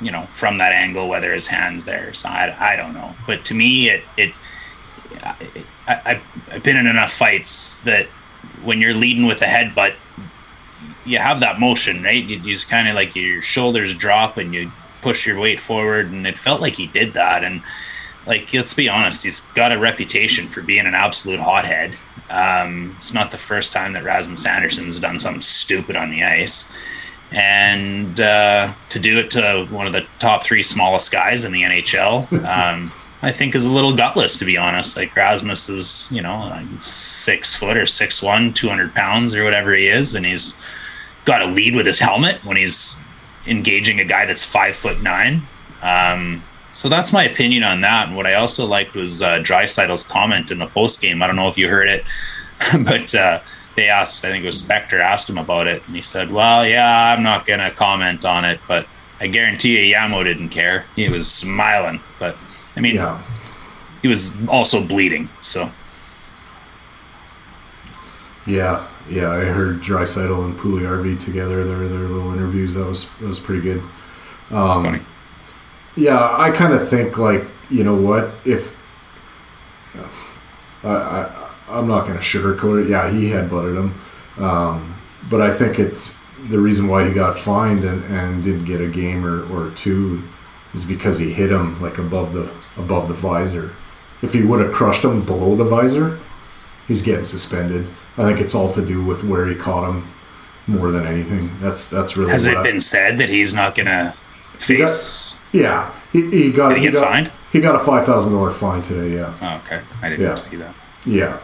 [0.00, 3.14] you know, from that angle, whether his hand's there, so I, I don't know.
[3.26, 4.34] But to me, it it
[5.22, 5.36] I,
[5.86, 8.06] I, I've been in enough fights that
[8.64, 9.94] when you're leading with a headbutt,
[11.08, 12.22] you have that motion, right?
[12.22, 16.10] You, you just kind of like your shoulders drop and you push your weight forward,
[16.10, 17.44] and it felt like he did that.
[17.44, 17.62] And
[18.26, 21.94] like, let's be honest, he's got a reputation for being an absolute hothead.
[22.30, 26.70] Um, it's not the first time that Rasmus Andersson's done something stupid on the ice.
[27.30, 31.62] And uh, to do it to one of the top three smallest guys in the
[31.62, 32.92] NHL, um,
[33.22, 34.96] I think is a little gutless, to be honest.
[34.96, 39.88] Like Rasmus is, you know, six foot or six one, 200 pounds or whatever he
[39.88, 40.60] is, and he's
[41.28, 42.98] got to lead with his helmet when he's
[43.46, 45.42] engaging a guy that's five foot nine.
[45.82, 48.08] Um, so that's my opinion on that.
[48.08, 51.22] And what I also liked was uh, Draisaitl's comment in the post game.
[51.22, 52.04] I don't know if you heard it,
[52.82, 53.40] but uh,
[53.76, 56.66] they asked, I think it was Spector asked him about it, and he said, "Well,
[56.66, 58.86] yeah, I'm not gonna comment on it, but
[59.20, 60.86] I guarantee you, Yamo didn't care.
[60.96, 62.36] He was smiling, but
[62.74, 63.22] I mean, yeah.
[64.00, 65.70] he was also bleeding, so."
[68.48, 71.64] Yeah, yeah, I heard Draisaitl and Puljujarvi together.
[71.64, 72.74] Their their little interviews.
[72.74, 73.82] That was that was pretty good.
[74.50, 75.00] Um, funny.
[75.96, 78.74] Yeah, I kind of think like you know what if
[80.82, 82.90] I, I I'm not going to sugarcoat it.
[82.90, 84.00] Yeah, he had butted him,
[84.38, 88.80] um, but I think it's the reason why he got fined and, and didn't get
[88.80, 90.22] a game or, or two
[90.72, 93.72] is because he hit him like above the above the visor.
[94.22, 96.18] If he would have crushed him below the visor,
[96.88, 97.88] he's getting suspended.
[98.16, 100.10] I think it's all to do with where he caught him
[100.66, 101.50] more than anything.
[101.60, 102.32] That's that's really.
[102.32, 104.14] Has it I, been said that he's not going to
[104.58, 105.38] face?
[105.52, 106.70] He got, yeah, he, he got.
[106.70, 107.32] Did he, he got, fined?
[107.52, 109.14] He got a five thousand dollar fine today.
[109.14, 109.36] Yeah.
[109.40, 109.82] Oh, okay.
[110.02, 110.34] I didn't yeah.
[110.34, 110.74] see that.
[111.06, 111.40] Yeah.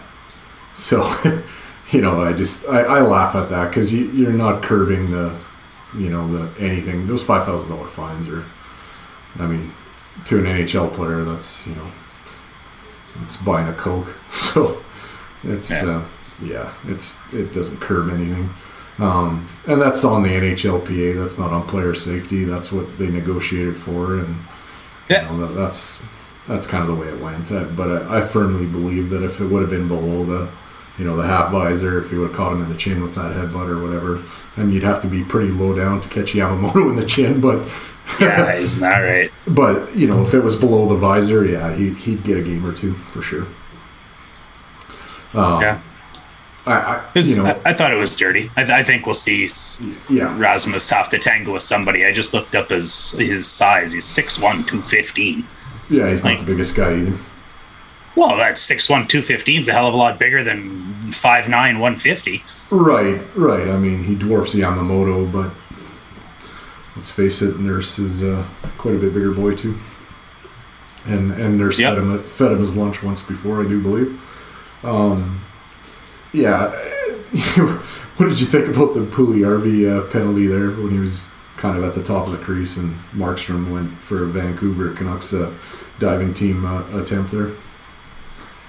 [0.75, 1.09] So,
[1.91, 5.39] you know, I just I, I laugh at that because you, you're not curbing the,
[5.97, 7.07] you know, the anything.
[7.07, 8.45] Those five thousand dollar fines are,
[9.39, 9.73] I mean,
[10.27, 11.91] to an NHL player, that's you know,
[13.23, 14.17] it's buying a coke.
[14.35, 14.84] So,
[15.45, 15.71] it's.
[15.71, 15.99] Yeah.
[15.99, 16.05] Uh,
[16.43, 18.51] yeah, it's it doesn't curb anything.
[18.99, 21.17] Um, and that's on the NHLPA.
[21.21, 22.45] That's not on player safety.
[22.45, 24.37] That's what they negotiated for, and
[25.09, 25.31] yeah.
[25.31, 26.03] you know, that, that's
[26.47, 27.51] that's kind of the way it went.
[27.51, 30.51] Uh, but I, I, firmly believe that if it would have been below the,
[30.99, 33.15] you know, the half visor, if you would have caught him in the chin with
[33.15, 34.23] that headbutt or whatever,
[34.57, 37.41] I mean, you'd have to be pretty low down to catch Yamamoto in the chin.
[37.41, 37.69] But
[38.21, 39.33] yeah, isn't right?
[39.49, 42.65] But you know, if it was below the visor, yeah, he, he'd get a game
[42.65, 43.47] or two for sure.
[45.35, 45.81] Um, yeah.
[46.67, 48.51] I, I, you know, I, I, thought it was dirty.
[48.57, 49.51] I, I, think we'll see
[50.11, 50.35] yeah.
[50.39, 52.07] Rasmus have to tangle with somebody.
[52.07, 53.93] I just looked up his his size.
[53.93, 55.47] He's 6'1", 215.
[55.91, 57.19] Yeah, he's like, not the biggest guy either.
[58.17, 60.69] Well, that 6'1", 215 is a hell of a lot bigger than
[61.09, 62.43] 5'9", 150.
[62.71, 63.69] Right, right.
[63.69, 65.53] I mean, he dwarfs Yamamoto, but
[66.97, 68.47] let's face it, Nurse is uh,
[68.79, 69.77] quite a bit bigger boy too.
[71.05, 71.95] And and Nurse yep.
[71.95, 74.19] fed him fed him his lunch once before, I do believe.
[74.85, 75.41] Um,
[76.33, 76.71] yeah.
[78.17, 81.85] what did you think about the Puljujarvi uh, penalty there when he was kind of
[81.85, 85.53] at the top of the crease and Markstrom went for a Vancouver Canucks uh,
[85.99, 87.53] diving team uh, attempt there?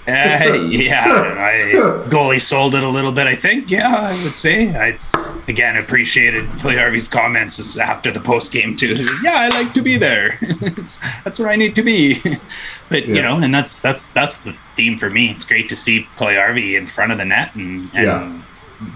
[0.08, 0.12] Uh,
[0.70, 1.72] yeah, I,
[2.10, 3.26] goalie sold it a little bit.
[3.26, 3.72] I think.
[3.72, 4.70] Yeah, I would say.
[4.76, 5.00] I
[5.48, 8.96] again appreciated Puljujarvi's comments after the post game too.
[9.24, 10.38] Yeah, I like to be there.
[11.24, 12.20] that's where I need to be.
[12.90, 13.16] but yeah.
[13.16, 15.32] you know, and that's that's that's the theme for me.
[15.32, 18.42] It's great to see Puljujarvi in front of the net and, and yeah.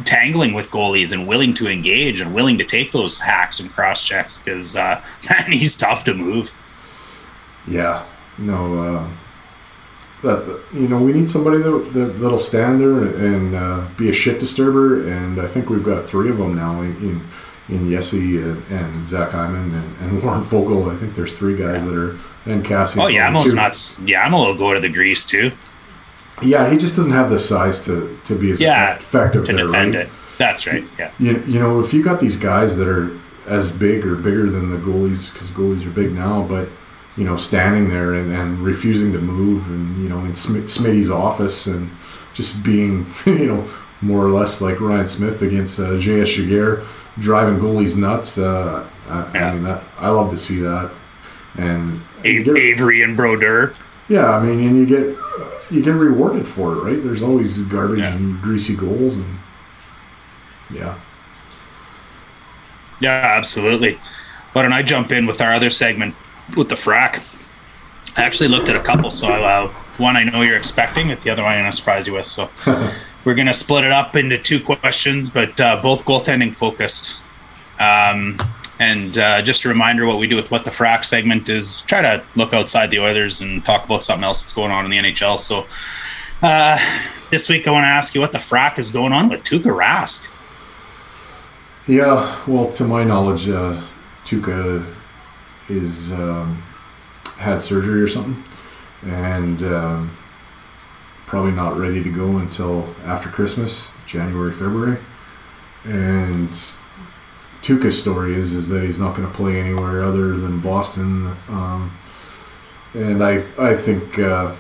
[0.05, 4.03] tangling with goalies and willing to engage and willing to take those hacks and cross
[4.03, 6.53] checks because uh, man, he's tough to move.
[7.67, 8.05] Yeah.
[8.37, 8.79] No.
[8.79, 9.09] Uh
[10.21, 14.13] that you know we need somebody that, that that'll stand there and uh, be a
[14.13, 18.37] shit disturber, and I think we've got three of them now in in, in Jesse
[18.37, 20.91] and, and Zach Hyman and, and, Warren Foegele.
[20.91, 21.89] I think there's three guys yeah.
[21.89, 22.99] that are and Cassie.
[22.99, 23.73] Oh yeah, Yamo's not.
[23.73, 25.51] Yamo will go to the grease too.
[26.41, 29.65] Yeah, he just doesn't have the size to, to be as yeah, effective to there,
[29.65, 30.05] defend right?
[30.05, 30.11] it.
[30.37, 30.85] That's right.
[30.97, 31.11] Yeah.
[31.19, 33.11] You, you know, if you got these guys that are
[33.45, 36.69] as big or bigger than the goalies, because goalies are big now, but
[37.19, 41.11] you know, standing there and, and refusing to move, and you know, in Sm- Smitty's
[41.11, 41.89] office, and
[42.33, 46.29] just being, you know, more or less like Ryan Smyth against uh, J.S.
[46.29, 46.85] Giguere,
[47.17, 48.37] driving goalies nuts.
[48.37, 49.49] Uh, I, yeah.
[49.49, 50.91] I mean, that I love to see that.
[51.57, 53.73] And A- Avery and Brodeur.
[54.07, 55.17] Yeah, I mean, and you get
[55.69, 57.03] you get rewarded for it, right?
[57.03, 58.15] There's always garbage yeah.
[58.15, 59.39] and greasy goals, and
[60.71, 60.97] yeah.
[63.01, 63.99] Yeah, absolutely.
[64.53, 66.15] Why don't I jump in with our other segment
[66.55, 67.21] with the frack?
[68.17, 71.21] I actually looked at a couple, so I uh, one I know you're expecting, but
[71.21, 72.25] the other one I'm going to surprise you with.
[72.25, 72.49] So
[73.25, 77.21] we're going to split it up into two questions, but uh, both goaltending focused.
[77.79, 78.39] Um,
[78.79, 82.01] and uh, just a reminder, what we do with what the frack segment is try
[82.01, 84.97] to look outside the Oilers and talk about something else that's going on in the
[84.97, 85.39] NHL.
[85.39, 85.67] So
[86.41, 86.79] uh,
[87.29, 89.75] this week, I want to ask you what the frack is going on with Tuukka
[89.75, 90.27] Rask.
[91.87, 93.81] Yeah, well, to my knowledge, uh,
[94.23, 94.85] Tuukka
[95.69, 96.61] is um,
[97.37, 98.43] had surgery or something,
[99.03, 100.17] and um,
[101.25, 104.97] probably not ready to go until after Christmas, January, February.
[105.85, 106.49] And
[107.61, 111.97] Tuukka's story is is that he's not going to play anywhere other than Boston, um,
[112.93, 114.55] and I I think uh,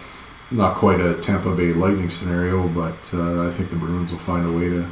[0.51, 4.45] not quite a Tampa Bay Lightning scenario, but uh, I think the Bruins will find
[4.45, 4.87] a way to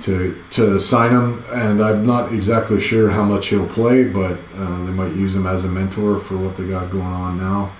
[0.00, 4.84] to to sign him, and I'm not exactly sure how much he'll play, but uh,
[4.84, 7.72] they might use him as a mentor for what they got going on now.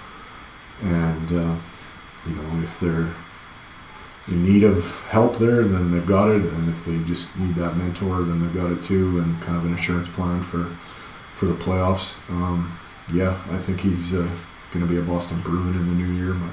[0.83, 1.57] And uh,
[2.27, 3.12] you know, if they're
[4.29, 7.77] in need of help there, then they've got it, and if they just need that
[7.77, 10.64] mentor, then they've got it too, and kind of an insurance plan for
[11.33, 12.29] for the playoffs.
[12.31, 12.79] Um,
[13.12, 14.29] yeah, I think he's uh,
[14.72, 16.53] going to be a Boston Bruin in the new year, but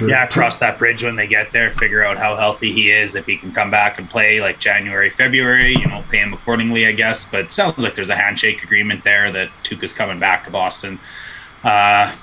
[0.00, 3.26] yeah, cross that bridge when they get there, figure out how healthy he is, if
[3.26, 6.92] he can come back and play like January, February, you know, pay him accordingly, I
[6.92, 7.28] guess.
[7.30, 10.98] But sounds like there's a handshake agreement there that Tuukka's coming back to Boston.
[11.62, 12.14] Uh,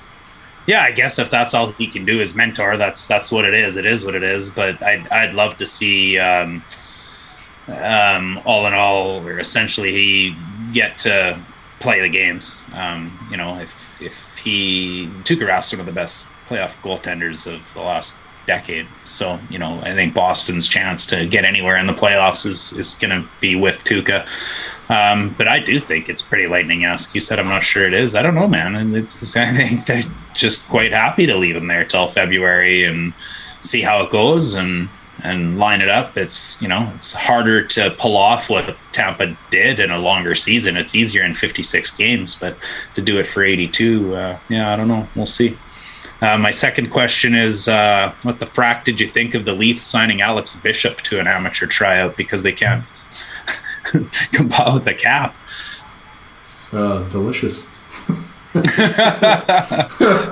[0.66, 3.54] yeah, I guess if that's all he can do is mentor, that's that's what it
[3.54, 3.76] is.
[3.76, 4.50] It is what it is.
[4.50, 6.62] But I'd I'd love to see, um,
[7.68, 10.36] um, all in all, or essentially he
[10.72, 11.38] get to
[11.80, 12.60] play the games.
[12.72, 17.72] Um, you know, if if he Tuukka Rask one of the best playoff goaltenders of
[17.74, 18.14] the last
[18.46, 18.86] decade.
[19.06, 22.94] So, you know, I think Boston's chance to get anywhere in the playoffs is, is
[22.94, 24.26] going to be with Tuukka.
[24.90, 27.14] Um, but I do think it's pretty lightning esque.
[27.14, 28.14] You said I'm not sure it is.
[28.14, 28.74] I don't know, man.
[28.74, 30.04] And it's I think they're
[30.34, 33.14] just quite happy to leave him there till February and
[33.60, 34.88] see how it goes and
[35.22, 36.18] and line it up.
[36.18, 40.76] It's you know it's harder to pull off what Tampa did in a longer season.
[40.76, 42.56] It's easier in 56 games, but
[42.94, 45.08] to do it for 82, uh, yeah, I don't know.
[45.16, 45.56] We'll see.
[46.24, 49.82] Uh, my second question is uh, what the frack did you think of the Leafs
[49.82, 52.82] signing Alex Bishop to an amateur tryout because they can't
[54.32, 55.36] compile with the cap?
[56.72, 57.60] Uh, delicious.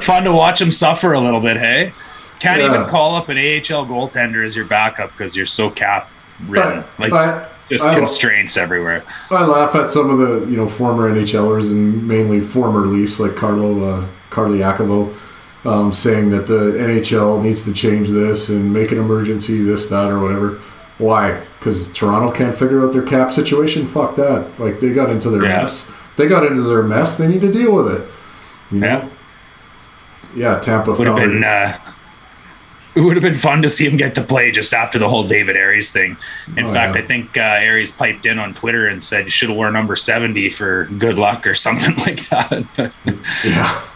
[0.02, 1.92] Fun to watch him suffer a little bit, hey?
[2.40, 2.74] Can't yeah.
[2.74, 6.10] even call up an AHL goaltender as your backup because you're so cap
[6.48, 6.84] ridden.
[6.98, 9.04] Like, just I, constraints everywhere.
[9.30, 13.36] I laugh at some of the you know former NHLers and mainly former Leafs like
[13.36, 15.14] Carlo uh, Colaiacovo
[15.64, 20.10] um, saying that the NHL needs to change this and make an emergency, this, that,
[20.10, 20.60] or whatever.
[20.98, 21.44] Why?
[21.58, 23.86] Because Toronto can't figure out their cap situation.
[23.86, 24.58] Fuck that.
[24.58, 25.62] Like they got into their yeah.
[25.62, 25.92] mess.
[26.16, 27.16] They got into their mess.
[27.16, 28.10] They need to deal with it.
[28.72, 28.86] You know?
[28.86, 29.08] Yeah.
[30.34, 30.60] Yeah.
[30.60, 31.44] Tampa would have been.
[31.44, 31.78] Uh,
[32.94, 35.26] it would have been fun to see him get to play just after the whole
[35.26, 36.16] David Ayres thing.
[36.58, 37.02] In oh, fact, yeah.
[37.02, 39.96] I think uh, Aries piped in on Twitter and said you should have worn number
[39.96, 42.92] seventy for good luck or something like that.
[43.44, 43.88] yeah.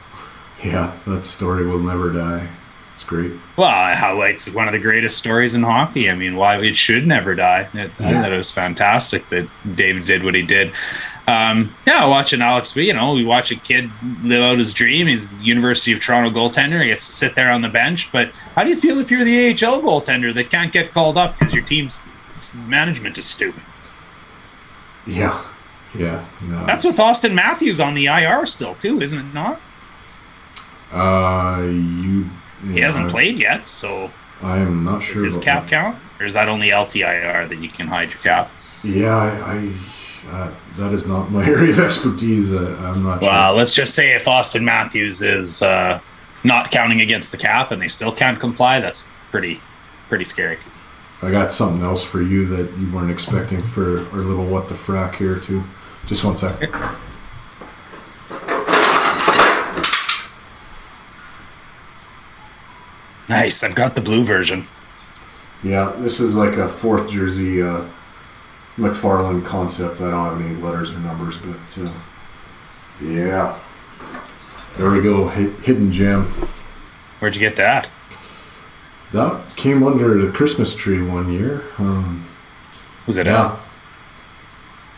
[0.65, 2.49] Yeah, that story will never die.
[2.95, 3.33] It's great.
[3.57, 6.09] Well, how it's one of the greatest stories in hockey.
[6.11, 7.69] I mean, why it should never die.
[7.75, 8.09] It, yeah.
[8.09, 10.73] I thought it was fantastic that David did what he did.
[11.27, 13.91] Um, yeah, watching Alex, you know, we watch a kid
[14.23, 15.09] live out his dream.
[15.09, 16.81] He's University of Toronto goaltender.
[16.81, 18.11] He gets to sit there on the bench.
[18.13, 21.39] But how do you feel if you're the AHL goaltender that can't get called up
[21.39, 22.07] because your team's
[22.55, 23.63] management is stupid?
[25.07, 25.45] Yeah,
[25.95, 26.25] yeah.
[26.43, 29.61] No, That's with Auston Matthews on the IR still too, isn't it not?
[30.93, 32.29] Uh, you.
[32.73, 34.11] He hasn't played yet, so.
[34.43, 35.25] I am not sure.
[35.25, 35.71] His cap that.
[35.71, 38.51] count, or is that only LTIR that you can hide your cap?
[38.83, 39.57] Yeah, I.
[39.57, 39.73] I
[40.31, 42.53] uh, that is not my area of expertise.
[42.53, 43.23] Uh, I'm not.
[43.23, 43.57] Well, sure.
[43.57, 46.01] let's just say if Auston Matthews is uh,
[46.43, 49.61] not counting against the cap and they still can't comply, that's pretty,
[50.09, 50.59] pretty scary.
[51.23, 54.75] I got something else for you that you weren't expecting for our little what the
[54.75, 55.65] frack here too.
[56.07, 56.61] Just one sec.
[63.29, 63.63] Nice.
[63.63, 64.67] I've got the blue version.
[65.63, 67.85] Yeah, this is like a fourth jersey uh,
[68.77, 70.01] McFarlane concept.
[70.01, 71.91] I don't have any letters or numbers, but uh,
[73.03, 73.59] yeah.
[74.77, 75.29] There we go.
[75.29, 76.25] Hi- hidden gem.
[77.19, 77.89] Where'd you get that?
[79.13, 81.65] That came under the Christmas tree one year.
[81.79, 82.27] Um,
[83.07, 83.27] Was it?
[83.27, 83.57] yeah.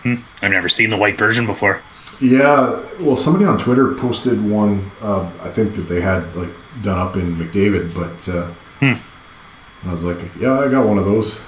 [0.05, 1.83] Uh, I've never seen the white version before.
[2.21, 4.91] Yeah, well, somebody on Twitter posted one.
[5.01, 6.51] Uh, I think that they had like
[6.83, 8.53] done up in McDavid, but uh,
[9.85, 11.45] I was like, yeah, I got one of those.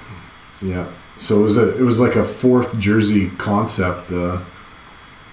[0.63, 4.43] Yeah, so it was a it was like a fourth jersey concept uh,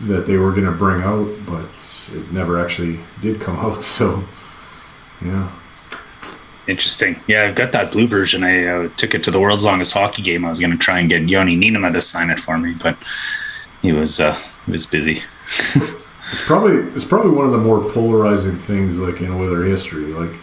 [0.02, 1.70] that they were gonna bring out, but
[2.14, 3.84] it never actually did come out.
[3.84, 4.24] So
[5.24, 5.52] yeah,
[6.68, 7.22] Interesting.
[7.28, 8.44] Yeah, I've got that blue version.
[8.44, 10.44] I uh, took it to the world's longest hockey game.
[10.44, 12.98] I was going to try and get Yoni Niinimaa to sign it for me, but
[13.82, 14.20] he was
[14.68, 15.22] he was busy.
[16.32, 20.06] it's probably it's probably one of the more polarizing things like in Oiler history.
[20.14, 20.38] Like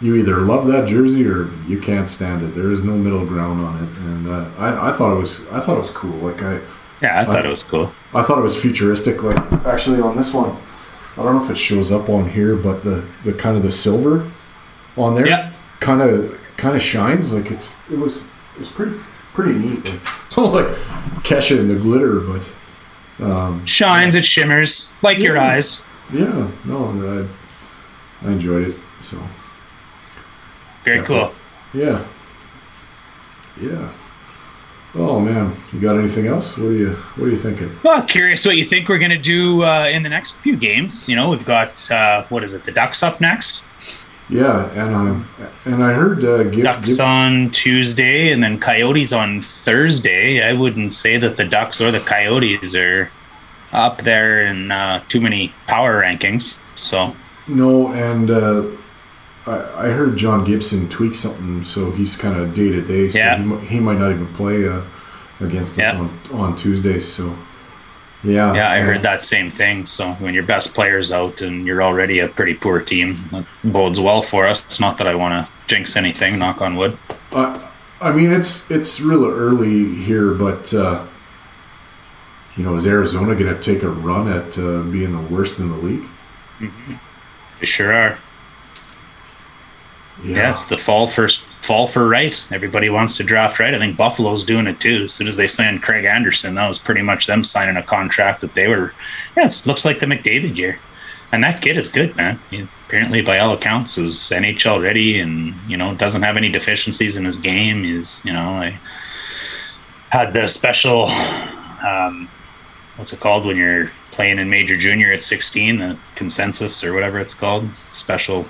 [0.00, 2.54] you either love that jersey or you can't stand it.
[2.54, 5.60] There is no middle ground on it, and uh, I, I thought it was I
[5.60, 6.16] thought it was cool.
[6.18, 6.60] Like I.
[7.02, 7.90] Yeah, I thought it was cool.
[8.14, 9.22] I thought it was futuristic.
[9.22, 10.54] Like actually on this one,
[11.16, 13.72] I don't know if it shows up on here, but the the kind of the
[13.72, 14.30] silver
[14.98, 15.52] on there, Yeah.
[15.80, 17.32] kind of kind of shines.
[17.32, 18.94] Like it's it was it was pretty
[19.32, 19.84] pretty neat.
[19.84, 20.66] Like, it's almost like
[21.24, 22.54] Kesha and the glitter, but
[23.66, 25.84] Shines, it shimmers like your eyes.
[26.12, 27.28] yeah, no,
[28.22, 28.76] I, I enjoyed it.
[28.98, 29.16] So
[30.84, 31.04] Very Yeah.
[31.04, 31.32] cool.
[31.74, 32.04] yeah,
[33.60, 33.92] yeah.
[34.94, 36.56] Oh man, you got anything else?
[36.58, 37.70] What are you What are you thinking?
[37.84, 41.08] Well, curious what you think we're going to do uh, in the next few games.
[41.08, 42.64] You know, we've got uh, what is it?
[42.64, 43.64] The Ducks up next.
[44.30, 45.28] Yeah, and I'm
[45.64, 50.42] and I heard uh, give, Ducks give- on Tuesday, and then Coyotes on Thursday.
[50.42, 53.10] I wouldn't say that the Ducks or the Coyotes are
[53.72, 56.58] up there in uh, too many power rankings.
[56.76, 57.14] So
[57.48, 58.64] No, and uh,
[59.46, 63.08] I, I heard John Gibson tweak something, so he's kind of day to day.
[63.08, 63.36] So Yeah.
[63.60, 64.82] he, he might not even play uh,
[65.40, 65.98] against us Yeah.
[66.00, 67.06] on, on Tuesdays.
[67.10, 67.34] So
[68.22, 69.86] yeah, yeah, I uh, heard that same thing.
[69.86, 74.00] So when your best player's out and you're already a pretty poor team, that bodes
[74.00, 74.64] well for us.
[74.64, 76.38] It's not that I want to jinx anything.
[76.38, 76.98] Knock on wood.
[77.32, 81.06] I, I mean, it's it's real early here, but uh,
[82.56, 85.68] you know, is Arizona going to take a run at uh, being the worst in
[85.68, 86.06] the league?
[87.58, 88.18] They sure are.
[90.22, 92.46] Yeah, the fall first fall for right.
[92.50, 93.74] Everybody wants to draft right.
[93.74, 95.04] I think Buffalo's doing it too.
[95.04, 98.40] As soon as they signed Craig Anderson, that was pretty much them signing a contract
[98.40, 98.92] that they were.
[99.36, 100.78] Yeah, looks like the McDavid year,
[101.32, 102.40] and that kid is good, man.
[102.50, 107.16] He, apparently, by all accounts, is NHL ready, and you know doesn't have any deficiencies
[107.16, 107.84] in his game.
[107.84, 108.78] Is you know I
[110.10, 111.08] had the special.
[111.08, 112.28] Um,
[112.96, 117.18] what's it called when you're playing in major junior at 16 the consensus or whatever
[117.18, 118.46] it's called special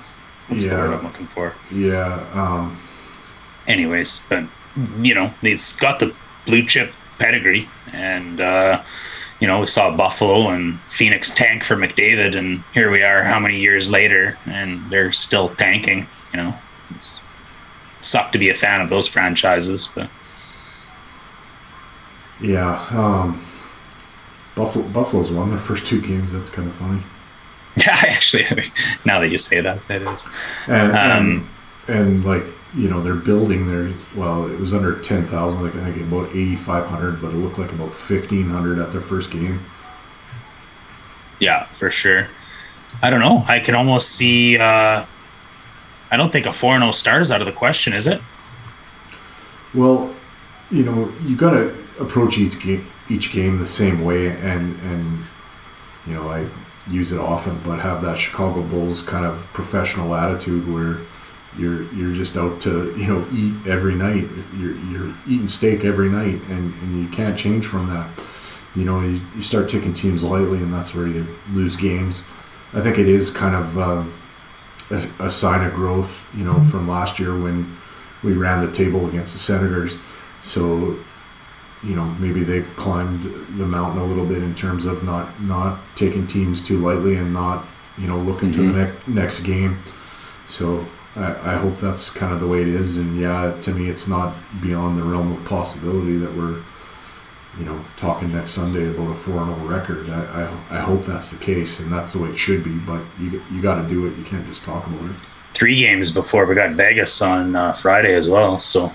[0.51, 0.77] what's the Yeah.
[0.89, 2.27] word i'm looking for yeah.
[2.33, 2.77] Um,
[3.67, 4.43] anyways but
[5.01, 6.13] you know he's got the
[6.45, 8.81] blue chip pedigree and uh
[9.39, 13.39] you know we saw buffalo and phoenix tank for mcdavid and here we are how
[13.39, 16.55] many years later and they're still tanking you know
[16.95, 17.21] it's
[18.01, 20.09] sucked to be a fan of those franchises but
[22.41, 22.83] yeah.
[22.91, 23.39] Um,
[24.55, 26.31] Buffalo Buffalo's won their first two games.
[26.33, 27.01] That's kind of funny.
[27.77, 28.45] yeah actually
[29.05, 30.27] now that you say that that is
[30.67, 31.49] and, Um,
[31.87, 32.43] and and like
[32.75, 37.21] you know they're building their well it was under 10,000 like I think about 8500
[37.21, 39.61] but it looked like about 1500 at their first game
[41.39, 42.27] Yeah, for sure.
[43.01, 43.43] I don't know.
[43.47, 44.57] I can almost see.
[44.57, 45.05] Uh,
[46.11, 48.21] I don't think a 4 0 start is out of the question, is it?
[49.73, 50.13] well
[50.69, 55.23] you know you got to approach each game each game the same way and and
[56.05, 56.47] you know I
[56.89, 60.97] use it often but have that Chicago Bulls kind of professional attitude where
[61.57, 64.27] you're you're just out to you know eat every night.
[64.57, 68.09] You're you're eating steak every night and and you can't change from that.
[68.75, 72.23] You know you, you start taking teams lightly and that's where you lose games.
[72.73, 74.03] I think it is kind of uh,
[74.91, 77.77] a, a sign of growth you know from last year when
[78.23, 79.99] we ran the table against the senators.
[80.41, 80.97] So
[81.83, 83.23] you know maybe they've climbed
[83.57, 87.33] the mountain a little bit in terms of not not taking teams too lightly and
[87.33, 87.65] not
[87.97, 89.79] you know looking to the next next game.
[90.45, 92.97] So I, I hope that's kind of the way it is.
[92.97, 96.61] And yeah to me it's not beyond the realm of possibility that we're
[97.57, 100.09] you know talking next Sunday about a 4-0 record.
[100.09, 103.01] I, I, I hope that's the case and that's the way it should be but
[103.19, 104.17] you, you got to do it.
[104.17, 105.19] You can't just talk about it.
[105.53, 108.59] Three games before we got Vegas on uh, Friday as well.
[108.59, 108.91] So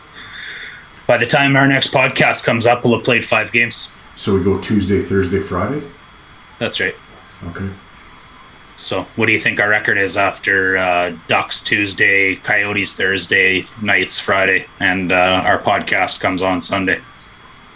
[1.07, 3.94] by the time our next podcast comes up, we'll have played five games.
[4.16, 5.86] So we go Tuesday, Thursday, Friday.
[6.59, 6.94] That's right.
[7.48, 7.70] Okay.
[8.76, 14.20] So, what do you think our record is after uh, Ducks Tuesday, Coyotes Thursday, Knights
[14.20, 17.00] Friday, and uh, our podcast comes on Sunday?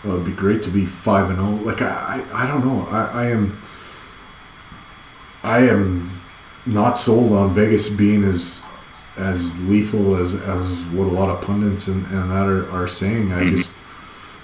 [0.05, 1.64] Well, it'd be great to be five and zero.
[1.64, 2.87] Like I, I, I don't know.
[2.91, 3.61] I, I am.
[5.43, 6.20] I am
[6.66, 8.62] not sold on Vegas being as
[9.21, 13.33] as lethal as as what a lot of pundits and, and that are, are saying.
[13.33, 13.57] I mm-hmm.
[13.57, 13.77] just.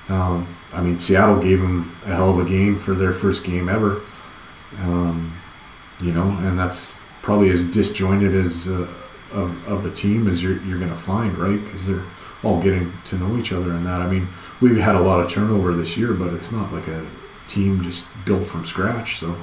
[0.09, 3.69] Um, I mean, Seattle gave them a hell of a game for their first game
[3.69, 4.03] ever.
[4.81, 5.37] Um,
[6.01, 8.87] you know, and that's probably as disjointed as uh,
[9.33, 11.63] of, of a team as you're, you're going to find, right?
[11.65, 12.05] Because they're
[12.45, 14.01] all getting to know each other and that.
[14.01, 14.29] I mean,
[14.61, 17.05] we've had a lot of turnover this year, but it's not like a
[17.49, 19.19] team just built from scratch.
[19.19, 19.37] So.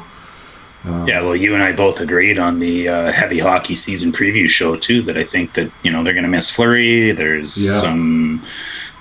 [0.85, 4.49] Um, yeah, well, you and I both agreed on the uh, heavy hockey season preview
[4.49, 5.01] show too.
[5.03, 7.11] That I think that you know they're going to miss Fleury.
[7.11, 7.79] There's yeah.
[7.79, 8.45] some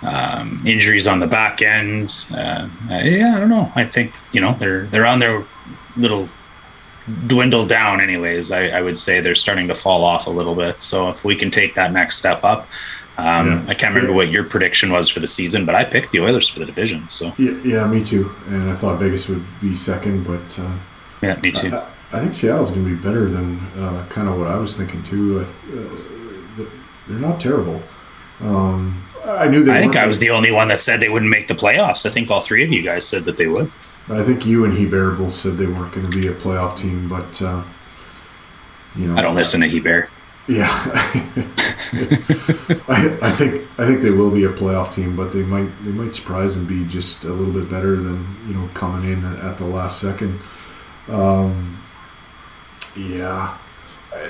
[0.03, 2.27] um, injuries on the back end.
[2.33, 3.73] Uh, yeah, I don't know.
[3.75, 5.45] I think you know they're they're on their
[5.97, 6.29] little
[7.27, 10.81] dwindle down anyways I, I, would say they're starting to fall off a little bit
[10.81, 12.69] so if we can take that next step up
[13.19, 13.65] um, yeah.
[13.67, 16.49] i can't remember what your prediction was for the season but i picked the oilers
[16.49, 20.25] for the division so yeah, yeah me too and i thought vegas would be second
[20.25, 20.79] but uh,
[21.23, 21.75] yeah me too.
[21.75, 24.77] I, I think seattle's going to be better than uh, kind of what i was
[24.77, 25.41] thinking too.
[25.41, 26.65] Uh,
[27.09, 27.83] they're not terrible.
[28.41, 31.31] Um, i knew they i think i was the only one that said they wouldn't
[31.31, 32.05] make the playoffs.
[32.05, 33.71] I think all three of you guys said that they would.
[34.09, 37.09] I think you and Hebert both said they weren't going to be a playoff team,
[37.09, 37.63] but uh,
[38.97, 40.11] you know, I don't listen to Hebert.
[40.49, 40.67] Yeah,
[42.89, 45.93] I, I, think I think they will be a playoff team, but they might they
[45.93, 49.59] might surprise and be just a little bit better than you know coming in at
[49.59, 50.41] the last second.
[51.09, 51.83] Um,
[52.97, 53.59] yeah,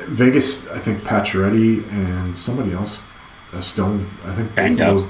[0.07, 0.71] Vegas.
[0.71, 3.07] I think Pacioretty and somebody else,
[3.53, 4.11] uh, Stone.
[4.25, 5.07] I think both of those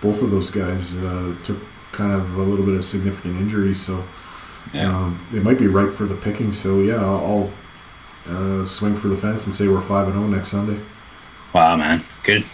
[0.00, 1.58] both of those guys uh, took
[1.92, 4.04] kind of a little bit of significant injury, so
[4.72, 4.96] yeah.
[4.96, 6.52] um, they might be ripe for the picking.
[6.52, 7.50] So yeah, I'll,
[8.26, 10.80] uh, swing for the fence and say we're five and zero oh next Sunday.
[11.52, 12.44] Wow, man, good.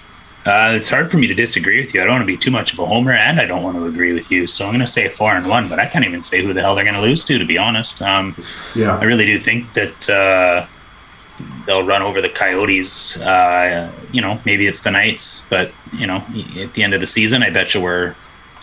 [0.46, 2.00] Uh, it's hard for me to disagree with you.
[2.00, 3.86] I don't want to be too much of a homer, and I don't want to
[3.86, 4.46] agree with you.
[4.46, 6.60] So I'm going to say four and one, but I can't even say who the
[6.60, 8.00] hell they're going to lose to, to be honest.
[8.00, 8.36] Um,
[8.74, 10.66] yeah, I really do think that uh,
[11.66, 13.16] they'll run over the Coyotes.
[13.16, 16.24] Uh, you know, maybe it's the Knights, but you know,
[16.58, 18.14] at the end of the season, I bet you we're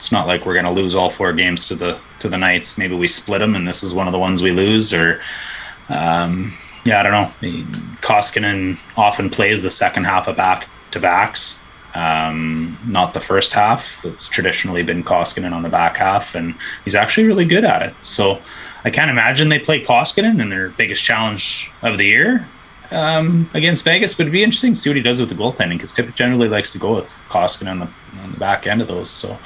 [0.03, 2.77] it's not like we're going to lose all four games to the to the Knights.
[2.77, 4.93] Maybe we split them, and this is one of the ones we lose.
[4.93, 5.21] Or,
[5.87, 6.53] um,
[6.85, 7.63] yeah, I don't know.
[8.01, 11.61] Koskinen often plays the second half of back to backs,
[11.93, 14.03] um, not the first half.
[14.05, 17.93] It's traditionally been Koskinen on the back half, and he's actually really good at it.
[18.01, 18.41] So
[18.83, 22.47] I can't imagine they play Koskinen in their biggest challenge of the year
[22.91, 25.73] um, against Vegas, but it'd be interesting to see what he does with the goaltending
[25.73, 27.89] because Tippett generally likes to go with Koskinen on the,
[28.21, 29.09] on the back end of those.
[29.09, 29.37] So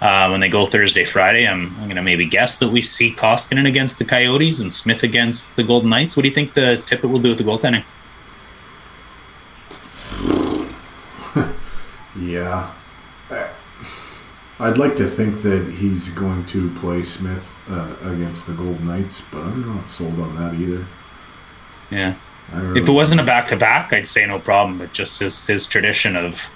[0.00, 3.12] uh, when they go Thursday, Friday, I'm, I'm going to maybe guess that we see
[3.12, 6.16] Koskinen against the Coyotes and Smith against the Golden Knights.
[6.16, 7.84] What do you think the Tippett will do with the goaltending?
[12.20, 12.72] Yeah.
[14.58, 19.22] I'd like to think that he's going to play Smith uh, against the Golden Knights,
[19.22, 20.86] but I'm not sold on that either.
[21.90, 22.16] Yeah.
[22.52, 24.78] If it wasn't a back to back, I'd say no problem.
[24.78, 26.50] But just his his tradition of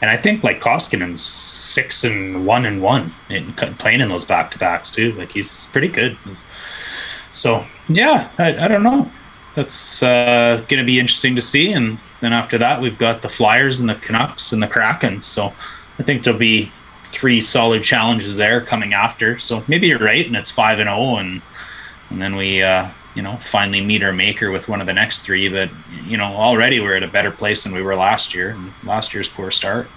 [0.00, 4.50] and I think like Koskinen's six and one and one in playing in those back
[4.52, 5.12] to backs too.
[5.12, 6.16] Like he's pretty good.
[6.24, 6.44] He's,
[7.32, 9.10] so yeah, I, I don't know.
[9.54, 11.72] That's uh, going to be interesting to see.
[11.72, 15.22] And then after that, we've got the Flyers and the Canucks and the Kraken.
[15.22, 15.52] So
[15.98, 16.72] I think there'll be
[17.04, 19.38] three solid challenges there coming after.
[19.38, 21.42] So maybe you're right, and it's five and zero, oh, and
[22.10, 25.22] and then we uh, you know, finally meet our maker with one of the next
[25.22, 25.48] three.
[25.48, 25.70] But
[26.04, 28.56] you know, already we're at a better place than we were last year.
[28.84, 29.88] Last year's poor start.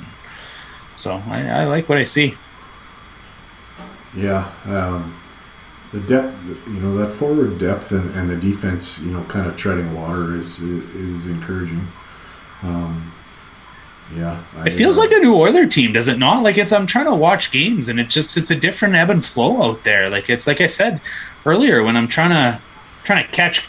[0.96, 2.36] So I, I like what I see.
[4.16, 5.20] Yeah, um,
[5.94, 6.36] the depth,
[6.68, 10.36] you know, that forward depth and, and the defense, you know, kind of treading water
[10.36, 11.88] is is encouraging.
[12.64, 13.14] Um,
[14.16, 16.44] yeah, I, it feels uh, like a new Oiler team, does it not?
[16.44, 19.24] Like it's I'm trying to watch games and it just it's a different ebb and
[19.24, 20.10] flow out there.
[20.10, 21.00] Like it's like I said
[21.46, 22.60] earlier when I'm trying to
[23.04, 23.68] trying to catch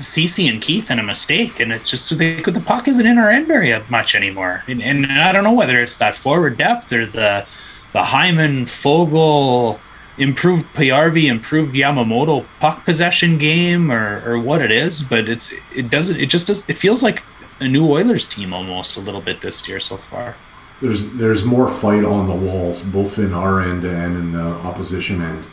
[0.00, 3.30] Ceci and Keith in a mistake, and it's just they, the puck isn't in our
[3.30, 4.62] end very much anymore.
[4.66, 7.46] And, and, I don't know whether it's that forward depth or the
[7.92, 9.78] the Hyman Foegele
[10.18, 15.02] improved Paajarvi, improved Yamamoto puck possession game, or or what it is.
[15.02, 17.22] But it's it doesn't it just does it feels like
[17.60, 20.36] a new Oilers team almost a little bit this year so far.
[20.80, 25.22] There's there's more fight on the walls, both in our end and in the opposition
[25.22, 25.46] end.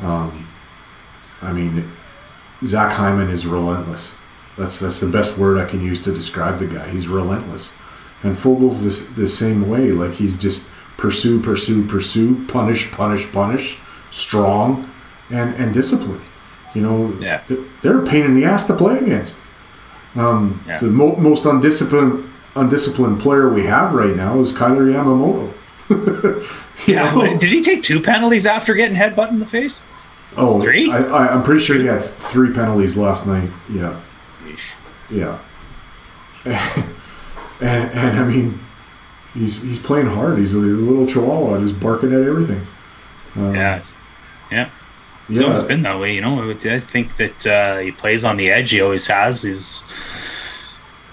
[0.00, 0.48] Um,
[1.42, 1.90] I mean,
[2.64, 4.14] Zach Hyman is relentless.
[4.56, 6.88] That's that's the best word I can use to describe the guy.
[6.90, 7.76] He's relentless,
[8.22, 9.90] and Foegele's this the same way.
[9.90, 13.78] Like he's just pursue, pursue, pursue, punish, punish, punish,
[14.10, 14.90] strong,
[15.30, 16.20] and and discipline.
[16.74, 17.40] You know, Yeah.
[17.80, 19.38] they're a pain in the ass to play against.
[20.14, 20.78] Um, Yeah.
[20.78, 22.24] The mo- most undisciplined
[22.56, 25.52] undisciplined player we have right now is Kailer Yamamoto.
[26.86, 27.12] Yeah.
[27.14, 27.36] know?
[27.38, 29.82] Did he take two penalties after getting headbutt in the face?
[30.36, 30.90] Oh, Three?
[30.92, 33.48] I, I, I'm pretty sure he had three penalties last night.
[33.72, 33.96] Yeah,
[35.10, 35.38] yeah.
[37.60, 38.60] And, and I mean,
[39.38, 40.38] he's he's playing hard.
[40.38, 42.62] He's a little chihuahua, just barking at everything.
[43.36, 43.76] Um, Yeah.
[43.76, 43.96] It's,
[44.50, 44.70] yeah.
[45.28, 45.46] It's yeah.
[45.46, 46.50] always been that way, you know.
[46.50, 48.70] I think that uh, he plays on the edge.
[48.70, 49.42] He always has.
[49.42, 49.84] He's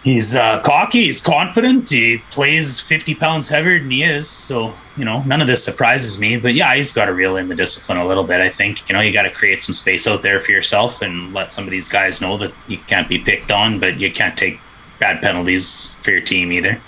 [0.04, 1.04] he's uh, cocky.
[1.04, 1.90] He's confident.
[1.90, 4.30] He plays fifty pounds heavier than he is.
[4.30, 6.38] So you know, none of this surprises me.
[6.38, 8.40] But yeah, he's got to reel in the discipline a little bit.
[8.40, 11.34] I think you know you got to create some space out there for yourself and
[11.34, 14.38] let some of these guys know that you can't be picked on, but you can't
[14.38, 14.62] take
[15.00, 16.82] bad penalties for your team either.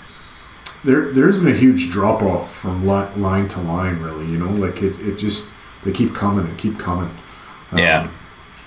[0.84, 4.26] There there isn't a huge drop off from line to line, really.
[4.26, 5.52] You know, like it, it just
[5.84, 7.10] they keep coming and keep coming.
[7.72, 8.10] Um, Yeah.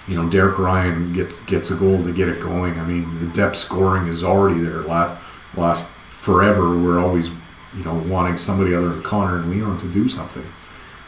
[0.08, 2.80] You know, Derek Ryan gets gets a goal to get it going.
[2.80, 4.82] I mean, the depth scoring is already there.
[4.82, 5.22] Last
[5.56, 10.10] last forever, we're always you know wanting somebody other than Connor and Leon to do
[10.10, 10.46] something.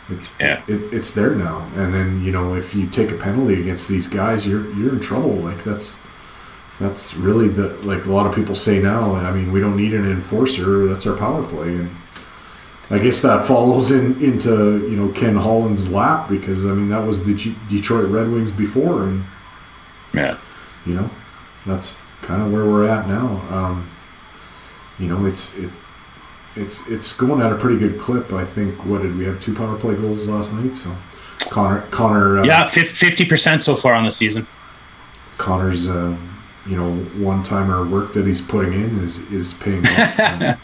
[0.10, 0.62] It's Yeah.
[0.68, 1.68] it, it's there now.
[1.76, 4.99] And then you know if you take a penalty against these guys, you're you're in
[4.99, 5.34] trouble.
[5.36, 5.99] Like that's
[6.84, 9.16] that's really the like a lot of people say now.
[9.16, 10.86] I mean, we don't need an enforcer.
[10.88, 11.90] That's our power play, and
[12.90, 17.06] I guess that follows in into you know Ken Holland's lap because I mean that
[17.08, 19.24] was the G- Detroit Red Wings before, and
[20.14, 20.38] Yeah.
[20.86, 21.10] you know
[21.66, 23.42] that's kind of where we're at now.
[23.50, 23.90] Um,
[25.00, 25.86] you know, it's it's
[26.56, 28.32] it's it's going at a pretty good clip.
[28.32, 28.86] I think.
[28.86, 29.40] What did we have?
[29.40, 30.76] Two power play goals last night.
[30.76, 30.96] So
[31.50, 34.46] Connor Connor uh, Yeah, fifty percent so far on the season.
[35.40, 36.16] Connor's uh,
[36.66, 40.20] you know one timer work that he's putting in is is paying off.
[40.20, 40.57] and,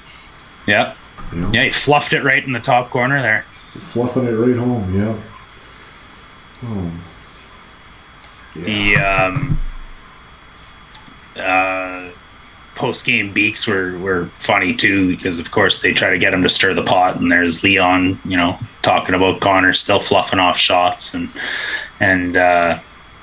[0.65, 0.95] Yeah.
[1.33, 3.45] you know, Yeah, he fluffed it right in the top corner there.
[3.77, 4.93] fluffing it right home.
[4.95, 5.15] Yeah.
[6.65, 6.91] Oh.
[8.55, 8.63] Yeah.
[8.65, 9.59] The um,
[11.37, 12.09] uh,
[12.75, 16.41] post game beaks were, were funny too because of course they try to get him
[16.43, 20.57] to stir the pot and there's Leon, you know, talking about Connor still fluffing off
[20.57, 21.29] shots and
[21.99, 22.79] and uh,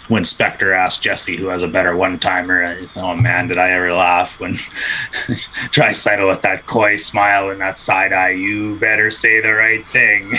[0.09, 3.93] when Spector asked Jesse who has a better one timer, oh man, did I ever
[3.93, 4.55] laugh when
[5.27, 5.37] try
[5.71, 10.35] Tricycle with that coy smile and that side eye, you better say the right thing.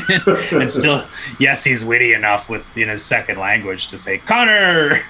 [0.59, 1.05] and still,
[1.39, 5.01] yes, he's witty enough with in his second language to say Connor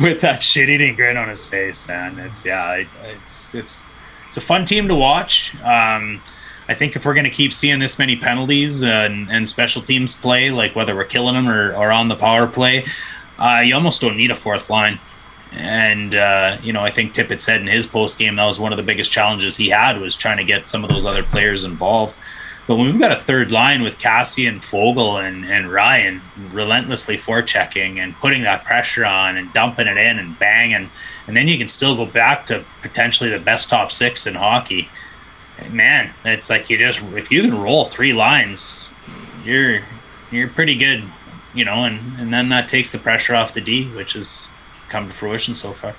[0.00, 2.18] with that shit eating grin on his face, man.
[2.18, 3.78] It's yeah, it, it's it's
[4.26, 5.54] it's a fun team to watch.
[5.62, 6.22] Um,
[6.72, 10.14] I think if we're going to keep seeing this many penalties and, and special teams
[10.14, 12.86] play, like whether we're killing them or, or on the power play,
[13.38, 14.98] uh, you almost don't need a fourth line.
[15.50, 18.72] And uh, you know, I think Tippett said in his post game that was one
[18.72, 21.62] of the biggest challenges he had was trying to get some of those other players
[21.62, 22.18] involved.
[22.66, 27.18] But when we've got a third line with Cassie and Foegele and, and Ryan relentlessly
[27.18, 30.88] forechecking and putting that pressure on and dumping it in and banging,
[31.26, 34.88] and then you can still go back to potentially the best top six in hockey.
[35.70, 38.90] Man, it's like you just if you can roll three lines,
[39.44, 39.80] you're
[40.30, 41.02] you're pretty good,
[41.54, 44.50] you know, and, and then that takes the pressure off the D, which has
[44.88, 45.94] come to fruition so far.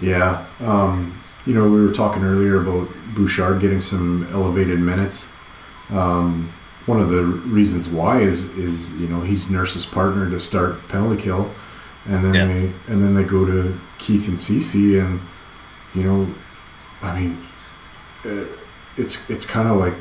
[0.00, 0.46] Yeah.
[0.60, 5.28] Um, you know, we were talking earlier about Bouchard getting some elevated minutes.
[5.90, 6.52] Um,
[6.86, 11.22] one of the reasons why is is you know he's Nurse's partner to start penalty
[11.22, 11.50] kill,
[12.06, 12.46] and then Yeah.
[12.46, 15.20] they and then they go to Keith and Ceci, and
[15.94, 16.34] you know,
[17.02, 17.38] I mean,
[18.24, 18.44] uh,
[18.96, 19.94] it's it's kind of like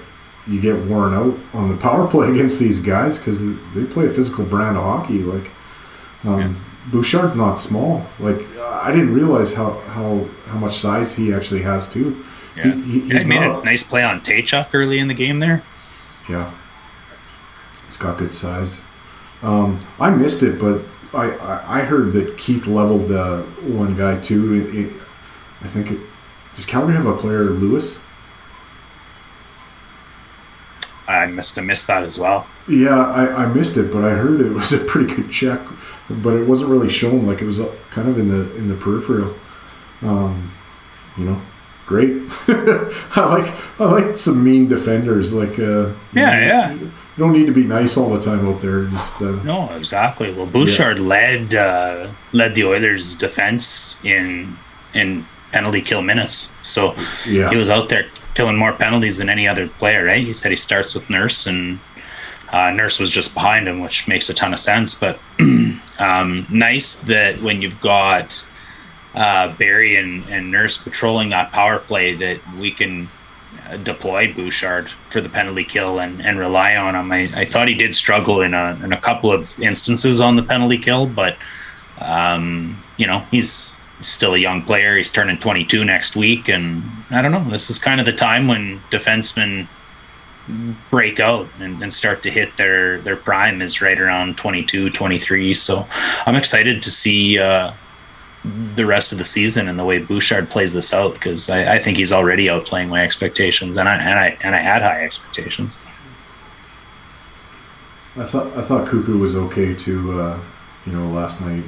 [0.47, 3.39] you get worn out on the power play against these guys because
[3.73, 5.19] they play a physical brand of hockey.
[5.19, 5.49] Like
[6.23, 8.05] um, Bouchard's not small.
[8.19, 12.23] Like I didn't realize how how how much size he actually has too.
[12.55, 15.13] Yeah, He- he- he's he made not- a nice play on Tkachuk early in the
[15.13, 15.63] game there.
[16.29, 16.51] Yeah,
[17.87, 18.81] he's got good size.
[19.41, 20.81] Um, I missed it, but
[21.13, 24.53] I, I, I heard that Keith leveled uh, one guy too.
[24.53, 25.01] It, it,
[25.61, 25.99] I think it,
[26.53, 27.99] does Calgary have a player Lewis?
[31.11, 32.47] I must have missed that as well.
[32.67, 35.59] Yeah, I, I missed it, but I heard it was a pretty good check,
[36.09, 37.25] but it wasn't really shown.
[37.25, 39.35] Like it was uh, kind of in the in the peripheral.
[40.01, 40.51] Um,
[41.17, 41.41] you know,
[41.85, 42.13] great.
[42.47, 45.33] I like I like some mean defenders.
[45.33, 46.73] Like uh, Yeah, you, yeah.
[46.73, 48.85] You don't need to be nice all the time out there.
[48.85, 50.31] Just uh, No, exactly.
[50.33, 54.57] Well, Bouchard led uh, led the Oilers' defense in
[54.93, 56.51] in penalty kill minutes.
[56.61, 56.95] So
[57.27, 60.05] yeah, he was out there killing more penalties than any other player.
[60.05, 60.25] Right?
[60.25, 61.79] He said he starts with Nurse, and
[62.51, 64.95] uh, Nurse was just behind him, which makes a ton of sense.
[64.95, 65.19] But
[65.99, 68.47] um, nice that when you've got
[69.15, 73.09] uh, Barrie and, and Nurse patrolling that power play, that we can
[73.69, 77.11] uh, deploy Bouchard for the penalty kill and, and rely on him.
[77.11, 80.43] I, I thought he did struggle in a in a couple of instances on the
[80.43, 81.37] penalty kill, but
[81.99, 84.97] um, you know he's still a young player.
[84.97, 87.49] He's turning 22 next week, and I don't know.
[87.49, 89.67] This is kind of the time when defensemen
[90.89, 95.53] break out and, and, start to hit their their prime is right around 22 23
[95.53, 95.87] so
[96.25, 97.71] i'm excited to see uh,
[98.75, 101.79] the rest of the season and the way bouchard plays this out because I, I,
[101.79, 105.79] think he's already outplaying my expectations and i and i and i had high expectations
[108.15, 110.39] i thought i thought Koekkoek was okay too uh,
[110.87, 111.63] you know last night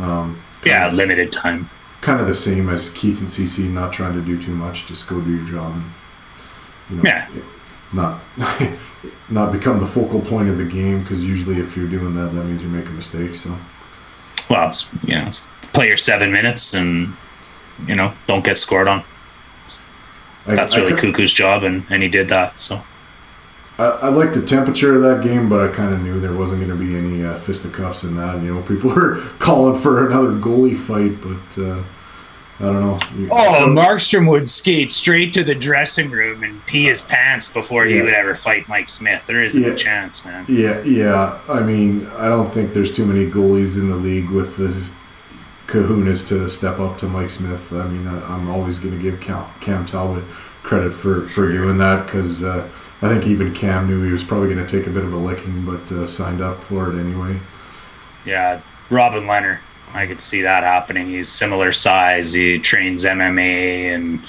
[0.00, 1.68] um, yeah limited time
[2.00, 5.08] kind of the same as keith and Ceci not trying to do too much just
[5.08, 5.84] go do your job and,
[6.90, 7.28] you know, yeah
[7.92, 8.20] not
[9.28, 12.44] not become the focal point of the game because usually if you're doing that, that
[12.44, 13.40] means you're making mistakes.
[13.40, 13.56] So,
[14.50, 15.30] well, it's, you know,
[15.72, 17.14] play your seven minutes and
[17.86, 19.04] you know don't get scored on.
[20.46, 22.58] That's I, really I, Koekkoek's job, and and he did that.
[22.60, 22.82] So.
[23.78, 26.60] I, I like the temperature of that game, but I kind of knew there wasn't
[26.60, 28.42] going to be any uh, fisticuffs in that.
[28.42, 31.82] You know, people were calling for another goalie fight, but uh,
[32.60, 32.98] I don't know.
[33.30, 37.96] oh, Markstrom would skate straight to the dressing room and pee his pants before yeah.
[37.96, 39.24] he would ever fight Mike Smith.
[39.28, 39.68] There isn't yeah.
[39.68, 40.44] a chance, man.
[40.48, 41.40] Yeah, yeah.
[41.48, 44.90] I mean, I don't think there's too many goalies in the league with the
[45.68, 47.72] kahunas to step up to Mike Smith.
[47.72, 50.24] I mean, I, am always going to give Cam Talbot
[50.64, 52.68] credit for, for doing that because uh,
[53.00, 55.16] I think even Cam knew he was probably going to take a bit of a
[55.16, 57.38] licking, but uh, signed up for it anyway.
[58.24, 59.60] Yeah, Robin Lehner
[59.94, 61.08] I could see that happening.
[61.08, 62.32] He's similar size.
[62.32, 64.20] He trains MMA, and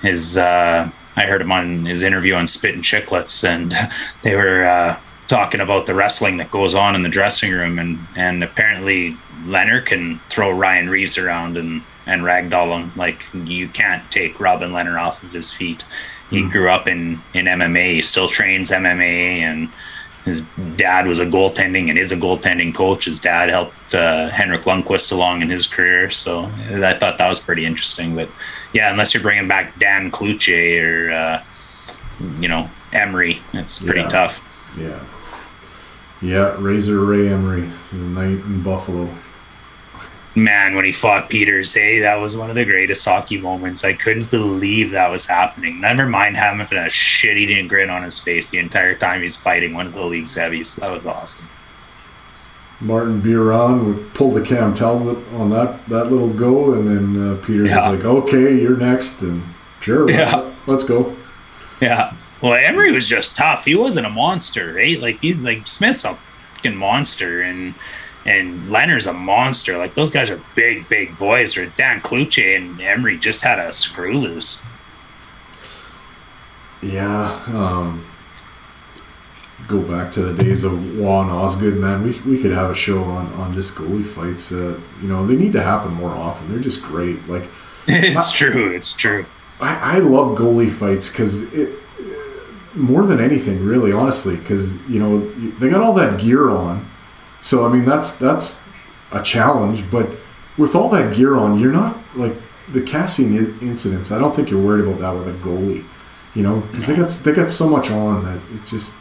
[0.00, 3.74] his uh, I heard him on his interview on Spit and Chicklets, and
[4.22, 4.98] they were uh,
[5.28, 9.84] talking about the wrestling that goes on in the dressing room, and and apparently Lehner
[9.84, 14.96] can throw Ryan Reaves around and and ragdoll him like you can't take Robin Leonard
[14.96, 15.84] off of his feet.
[16.30, 16.50] He mm.
[16.50, 17.94] grew up in in MMA.
[17.94, 19.70] He still trains MMA and
[20.24, 20.42] his
[20.76, 23.06] dad was a goaltending and is a goaltending coach.
[23.06, 27.40] His dad helped uh, Henrik Lundqvist along in his career, so I thought that was
[27.40, 28.14] pretty interesting.
[28.14, 28.28] But
[28.72, 31.44] yeah, unless you're bringing back Dan Cloutier or uh,
[32.38, 34.08] you know Emery, it's pretty yeah.
[34.08, 34.40] tough.
[34.78, 35.04] Yeah,
[36.20, 39.08] yeah, Razor Ray Emery, the night in Buffalo
[40.34, 43.84] man, when he fought Peters, hey, that was one of the greatest hockey moments.
[43.84, 45.80] I couldn't believe that was happening.
[45.80, 49.74] Never mind having a shit eating grin on his face the entire time he's fighting
[49.74, 50.76] one of the league's heavies.
[50.76, 51.48] That was awesome.
[52.80, 57.36] Martin Biron would pull the Cam Talbot on that, that little go, and then uh,
[57.46, 57.92] Peters yeah.
[57.92, 59.22] is like, okay, you're next.
[59.22, 59.42] And
[59.80, 60.52] sure, yeah.
[60.66, 61.16] let's go.
[61.80, 62.14] Yeah.
[62.40, 63.66] Well, Emery was just tough.
[63.66, 65.00] He wasn't a monster, right?
[65.00, 66.18] Like, he's like Smith's a
[66.54, 67.42] fucking monster.
[67.42, 67.74] And,
[68.24, 69.78] and Leonard's a monster.
[69.78, 71.56] Like those guys are big, big boys.
[71.56, 74.62] Or Dan Cloutier and Emery just had a screw loose.
[76.82, 77.42] Yeah.
[77.48, 78.04] Um,
[79.66, 82.02] go back to the days of Juan Osgood, man.
[82.02, 84.52] We, we could have a show on, on just goalie fights.
[84.52, 86.50] Uh, you know, they need to happen more often.
[86.50, 87.28] They're just great.
[87.28, 87.48] Like
[87.86, 88.70] it's I, true.
[88.70, 89.26] It's true.
[89.60, 91.78] I, I love goalie fights because it
[92.74, 96.88] more than anything, really, honestly, because you know they got all that gear on
[97.42, 98.64] so I mean that's that's
[99.10, 100.08] a challenge, but
[100.56, 102.34] with all that gear on, you're not like
[102.68, 104.12] the Kassian incidents.
[104.12, 105.84] I don't think you're worried about that with a goalie,
[106.34, 108.96] you know, because they got they got so much on that it just.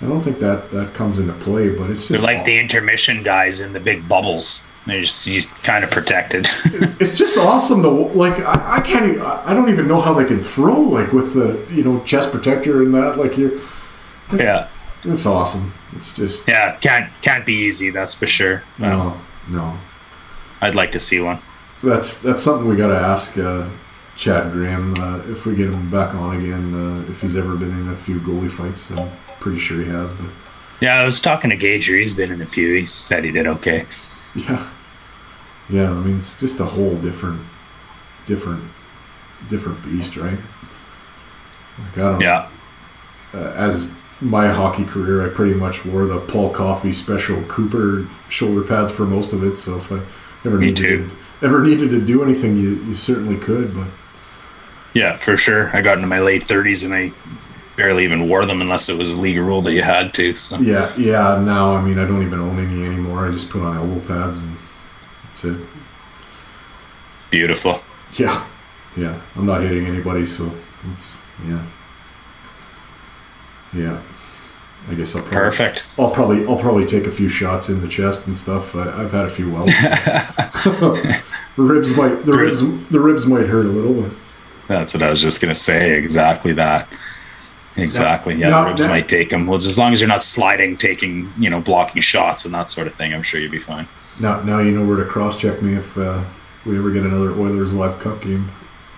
[0.00, 3.22] I don't think that that comes into play, but it's just They're like the intermission
[3.22, 4.66] guys in the big bubbles.
[4.86, 6.46] They're just you kind of protected.
[7.00, 8.38] it's just awesome to like.
[8.40, 9.06] I, I can't.
[9.06, 12.32] Even, I don't even know how they can throw like with the you know chest
[12.32, 13.16] protector and that.
[13.16, 13.60] Like you're.
[14.34, 14.68] Yeah.
[15.04, 15.74] It's awesome.
[15.92, 17.90] It's just yeah, can't can't be easy.
[17.90, 18.62] That's for sure.
[18.78, 19.76] No, no.
[20.60, 21.40] I'd like to see one.
[21.82, 23.68] That's that's something we got to ask uh,
[24.16, 26.74] Chad Graham uh, if we get him back on again.
[26.74, 30.12] Uh, if he's ever been in a few goalie fights, I'm pretty sure he has.
[30.14, 30.30] But
[30.80, 31.94] yeah, I was talking to Gager.
[31.94, 32.74] He's been in a few.
[32.74, 33.86] He said he did okay.
[34.34, 34.70] Yeah,
[35.68, 35.90] yeah.
[35.90, 37.42] I mean, it's just a whole different,
[38.26, 38.64] different,
[39.48, 40.38] different beast, right?
[41.78, 42.20] Like I don't.
[42.20, 42.48] Yeah.
[43.34, 48.66] Uh, as my hockey career, I pretty much wore the Paul Coffey Special Cooper shoulder
[48.66, 49.56] pads for most of it.
[49.56, 50.00] So if I
[50.44, 53.74] ever Me needed to, ever needed to do anything, you, you certainly could.
[53.74, 53.88] But
[54.94, 55.70] yeah, for sure.
[55.76, 57.12] I got into my late thirties and I
[57.76, 60.36] barely even wore them unless it was a league rule that you had to.
[60.36, 60.56] So.
[60.58, 61.42] Yeah, yeah.
[61.44, 63.28] Now I mean I don't even own any anymore.
[63.28, 64.56] I just put on elbow pads and
[65.24, 65.60] that's it.
[67.30, 67.82] Beautiful.
[68.14, 68.46] Yeah,
[68.96, 69.20] yeah.
[69.36, 70.50] I'm not hitting anybody, so
[70.92, 71.66] it's yeah.
[73.74, 74.00] Yeah.
[74.88, 75.86] I guess I'll probably, perfect.
[75.98, 78.74] I'll probably I'll probably take a few shots in the chest and stuff.
[78.74, 79.72] I, have had a few welts.
[81.56, 84.12] ribs might the ribs the ribs might hurt a little, but
[84.68, 85.96] That's what I was just gonna say.
[85.96, 86.88] Exactly that.
[87.76, 88.34] Exactly.
[88.36, 89.46] Yeah, the ribs might take them.
[89.46, 92.86] Well, as long as you're not sliding, taking, you know, blocking shots and that sort
[92.86, 93.88] of thing, I'm sure you'd be fine.
[94.20, 96.22] Now, now you know where to cross check me if uh,
[96.64, 98.50] we ever get another Oilers live cup game.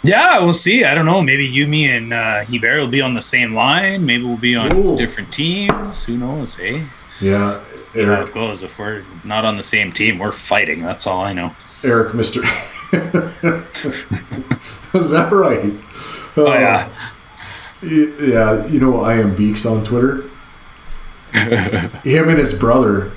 [0.07, 0.85] Yeah, we'll see.
[0.85, 1.21] I don't know.
[1.21, 4.07] Maybe you, me, and uh, Hebert will be on the same line.
[4.07, 4.97] Maybe we'll be on Ooh.
[4.97, 6.05] different teams.
[6.05, 6.55] Who knows?
[6.57, 6.85] Hey,
[7.21, 7.61] Yeah,
[7.93, 8.63] See how Eric, it goes.
[8.63, 10.83] If we're not on the same team, we're fighting.
[10.83, 11.57] That's all I know.
[11.83, 12.43] Eric, Mister.
[14.95, 15.73] Is that right?
[16.37, 16.89] Oh yeah,
[17.83, 20.31] Yeah, you know I am Beaks on Twitter.
[21.33, 23.11] Him and his brother,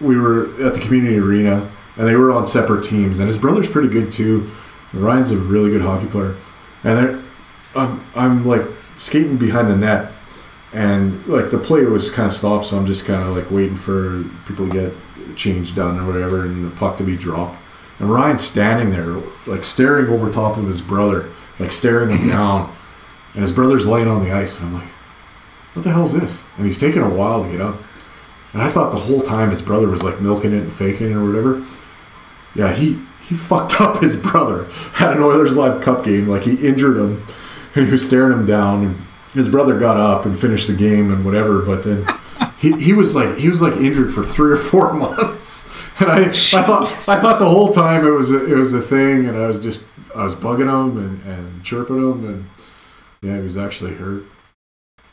[0.00, 3.18] we were at the community arena, and they were on separate teams.
[3.18, 4.50] And his brother's pretty good too.
[4.92, 6.36] Ryan's a really good hockey player,
[6.84, 7.22] and
[7.74, 8.62] I'm I'm like
[8.96, 10.12] skating behind the net,
[10.72, 13.76] and like the play was kind of stopped, so I'm just kind of like waiting
[13.76, 14.92] for people to get
[15.36, 17.58] change done or whatever, and the puck to be dropped.
[17.98, 22.74] And Ryan's standing there, like staring over top of his brother, like staring him down.
[23.32, 24.58] And his brother's laying on the ice.
[24.58, 24.88] And I'm like,
[25.74, 26.46] what the hell is this?
[26.56, 27.78] And he's taking a while to get up.
[28.54, 31.14] And I thought the whole time his brother was like milking it and faking it
[31.14, 31.62] or whatever.
[32.54, 32.98] Yeah, he,
[33.28, 34.64] he fucked up his brother
[34.94, 36.26] Had an Oilers Live Cup game.
[36.28, 37.24] Like he injured him
[37.74, 38.84] and he was staring him down.
[38.84, 38.96] And
[39.34, 41.60] his brother got up and finished the game and whatever.
[41.62, 42.06] But then
[42.58, 45.68] he, he was like he was like injured for three or four months.
[45.98, 48.82] And I, I thought I thought the whole time it was a, it was a
[48.82, 52.46] thing, and I was just I was bugging him and, and chirping him, and
[53.22, 54.24] yeah, he was actually hurt.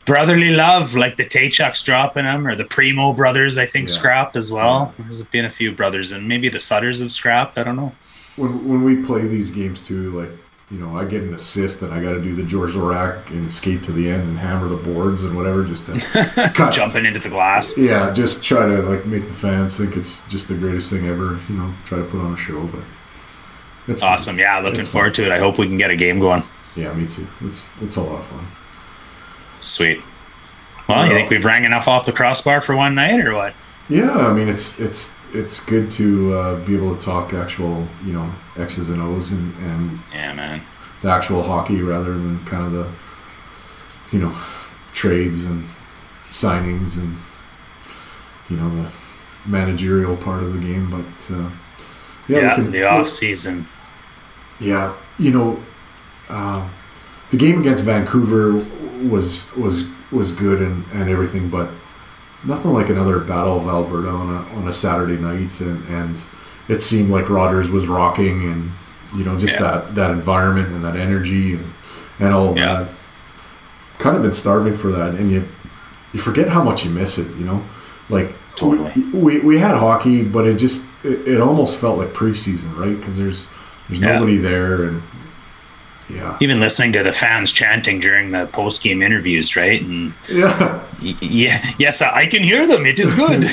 [0.06, 3.96] brotherly love, like the Tkachuks dropping him, or the Primeau brothers, I think, Yeah.
[3.96, 4.94] scrapped as well.
[5.00, 7.58] There's been a few brothers, and maybe the Sutters have scrapped.
[7.58, 7.94] I don't know.
[8.36, 10.30] When when we play these games too, like
[10.72, 13.52] you know, I get an assist and I got to do the George Laraque and
[13.54, 16.74] skate to the end and hammer the boards and whatever, just to cut.
[16.74, 17.78] Jumping into the glass.
[17.78, 21.40] Yeah, just try to like make the fans think it's just the greatest thing ever.
[21.48, 22.82] You know, try to put on a show, but
[23.88, 24.14] it's fun.
[24.14, 24.40] Awesome.
[24.40, 25.32] Yeah, looking It's forward to it.
[25.32, 26.44] I hope we can get a game going.
[26.76, 27.28] Yeah, me too.
[27.42, 28.48] It's it's a lot of fun.
[29.60, 30.02] Sweet.
[30.88, 33.54] Well, you think we've rang enough off the crossbar for one night, or what?
[33.90, 38.14] Yeah, I mean it's it's it's good to uh, be able to talk actual you
[38.14, 40.62] know X's and O's and, and Yeah, man.
[41.02, 42.90] the actual hockey rather than kind of the
[44.12, 44.34] you know
[44.94, 45.68] trades and
[46.30, 47.18] signings and
[48.50, 48.92] you know the
[49.46, 50.90] managerial part of the game.
[50.90, 51.50] But uh,
[52.28, 53.68] yeah, Yeah, can- the off season.
[54.60, 55.60] yeah, you know,
[56.30, 56.68] uh,
[57.32, 58.54] the game against Vancouver
[59.04, 61.70] was was was good and, and everything, but
[62.46, 66.20] nothing like another Battle of Alberta on a on a Saturday night, and, and
[66.68, 68.72] it seemed like Rogers was rocking, and
[69.16, 69.62] you know, just Yeah.
[69.62, 71.66] that that environment and that energy and
[72.20, 72.84] and all Yeah.
[72.84, 72.90] that.
[74.00, 75.48] Kind of been starving for that, and you
[76.14, 77.28] you forget how much you miss it.
[77.38, 77.64] You know,
[78.10, 78.92] like Totally.
[78.96, 82.98] we, we, we had hockey, but it just it, it almost felt like preseason, right?
[83.00, 83.50] Because there's
[83.88, 84.14] there's Yeah.
[84.14, 85.02] nobody there, and
[86.14, 89.82] yeah, Even listening to the fans chanting during the post game interviews, right?
[89.82, 92.86] And yeah, yeah, yes, I can hear them.
[92.86, 93.44] It is good.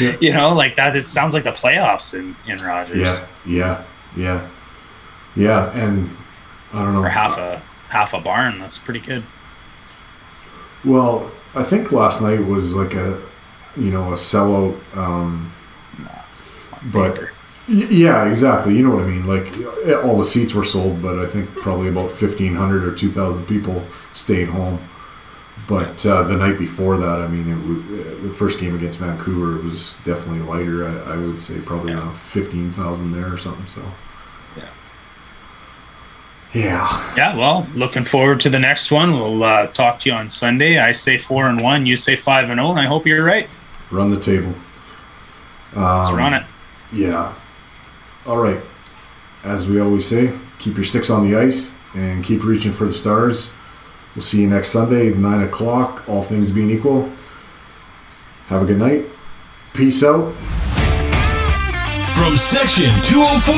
[0.22, 0.94] you know, like that.
[0.94, 3.84] It sounds like the playoffs in in Rogers yeah, yeah,
[4.16, 4.48] yeah,
[5.34, 6.10] yeah, and
[6.72, 7.02] I don't know.
[7.02, 8.58] for half a half a barn.
[8.58, 9.24] That's pretty good.
[10.84, 13.22] Well, I think last night was like a
[13.76, 15.52] you know a sellout, um,
[16.92, 17.32] but Paper.
[17.68, 18.76] Yeah, exactly.
[18.76, 19.26] You know what I mean.
[19.26, 19.52] Like
[20.04, 23.46] all the seats were sold, but I think probably about fifteen hundred or two thousand
[23.46, 24.78] people stayed home.
[25.66, 27.56] But uh, the night before that, I mean, it
[28.20, 30.86] uh, the first game against Vancouver was definitely lighter.
[30.86, 31.98] I, I would say probably Yeah.
[31.98, 33.66] around fifteen thousand there or something.
[33.66, 33.82] So
[34.56, 34.68] Yeah.
[36.52, 39.12] yeah, Yeah, well, looking forward to the next one.
[39.14, 40.78] We'll uh, talk to you on Sunday.
[40.78, 43.48] I say four and one, you say five and zero, and I hope you're right.
[43.90, 44.54] run the table.
[45.74, 46.44] Let's Um, run it.
[46.92, 47.32] Yeah.
[48.26, 48.60] All right.
[49.44, 52.92] As we always say, keep your sticks on the ice and keep reaching for the
[52.92, 53.52] stars.
[54.14, 57.10] We'll see you next Sunday, 9 o'clock, all things being equal.
[58.46, 59.04] Have a good night.
[59.74, 60.32] Peace out.
[62.16, 63.54] From Section 204,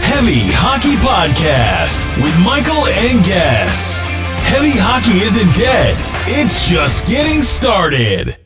[0.00, 4.00] Heavy Hockey Podcast with Michael and Guess.
[4.46, 5.96] Heavy hockey isn't dead,
[6.28, 8.45] it's just getting started.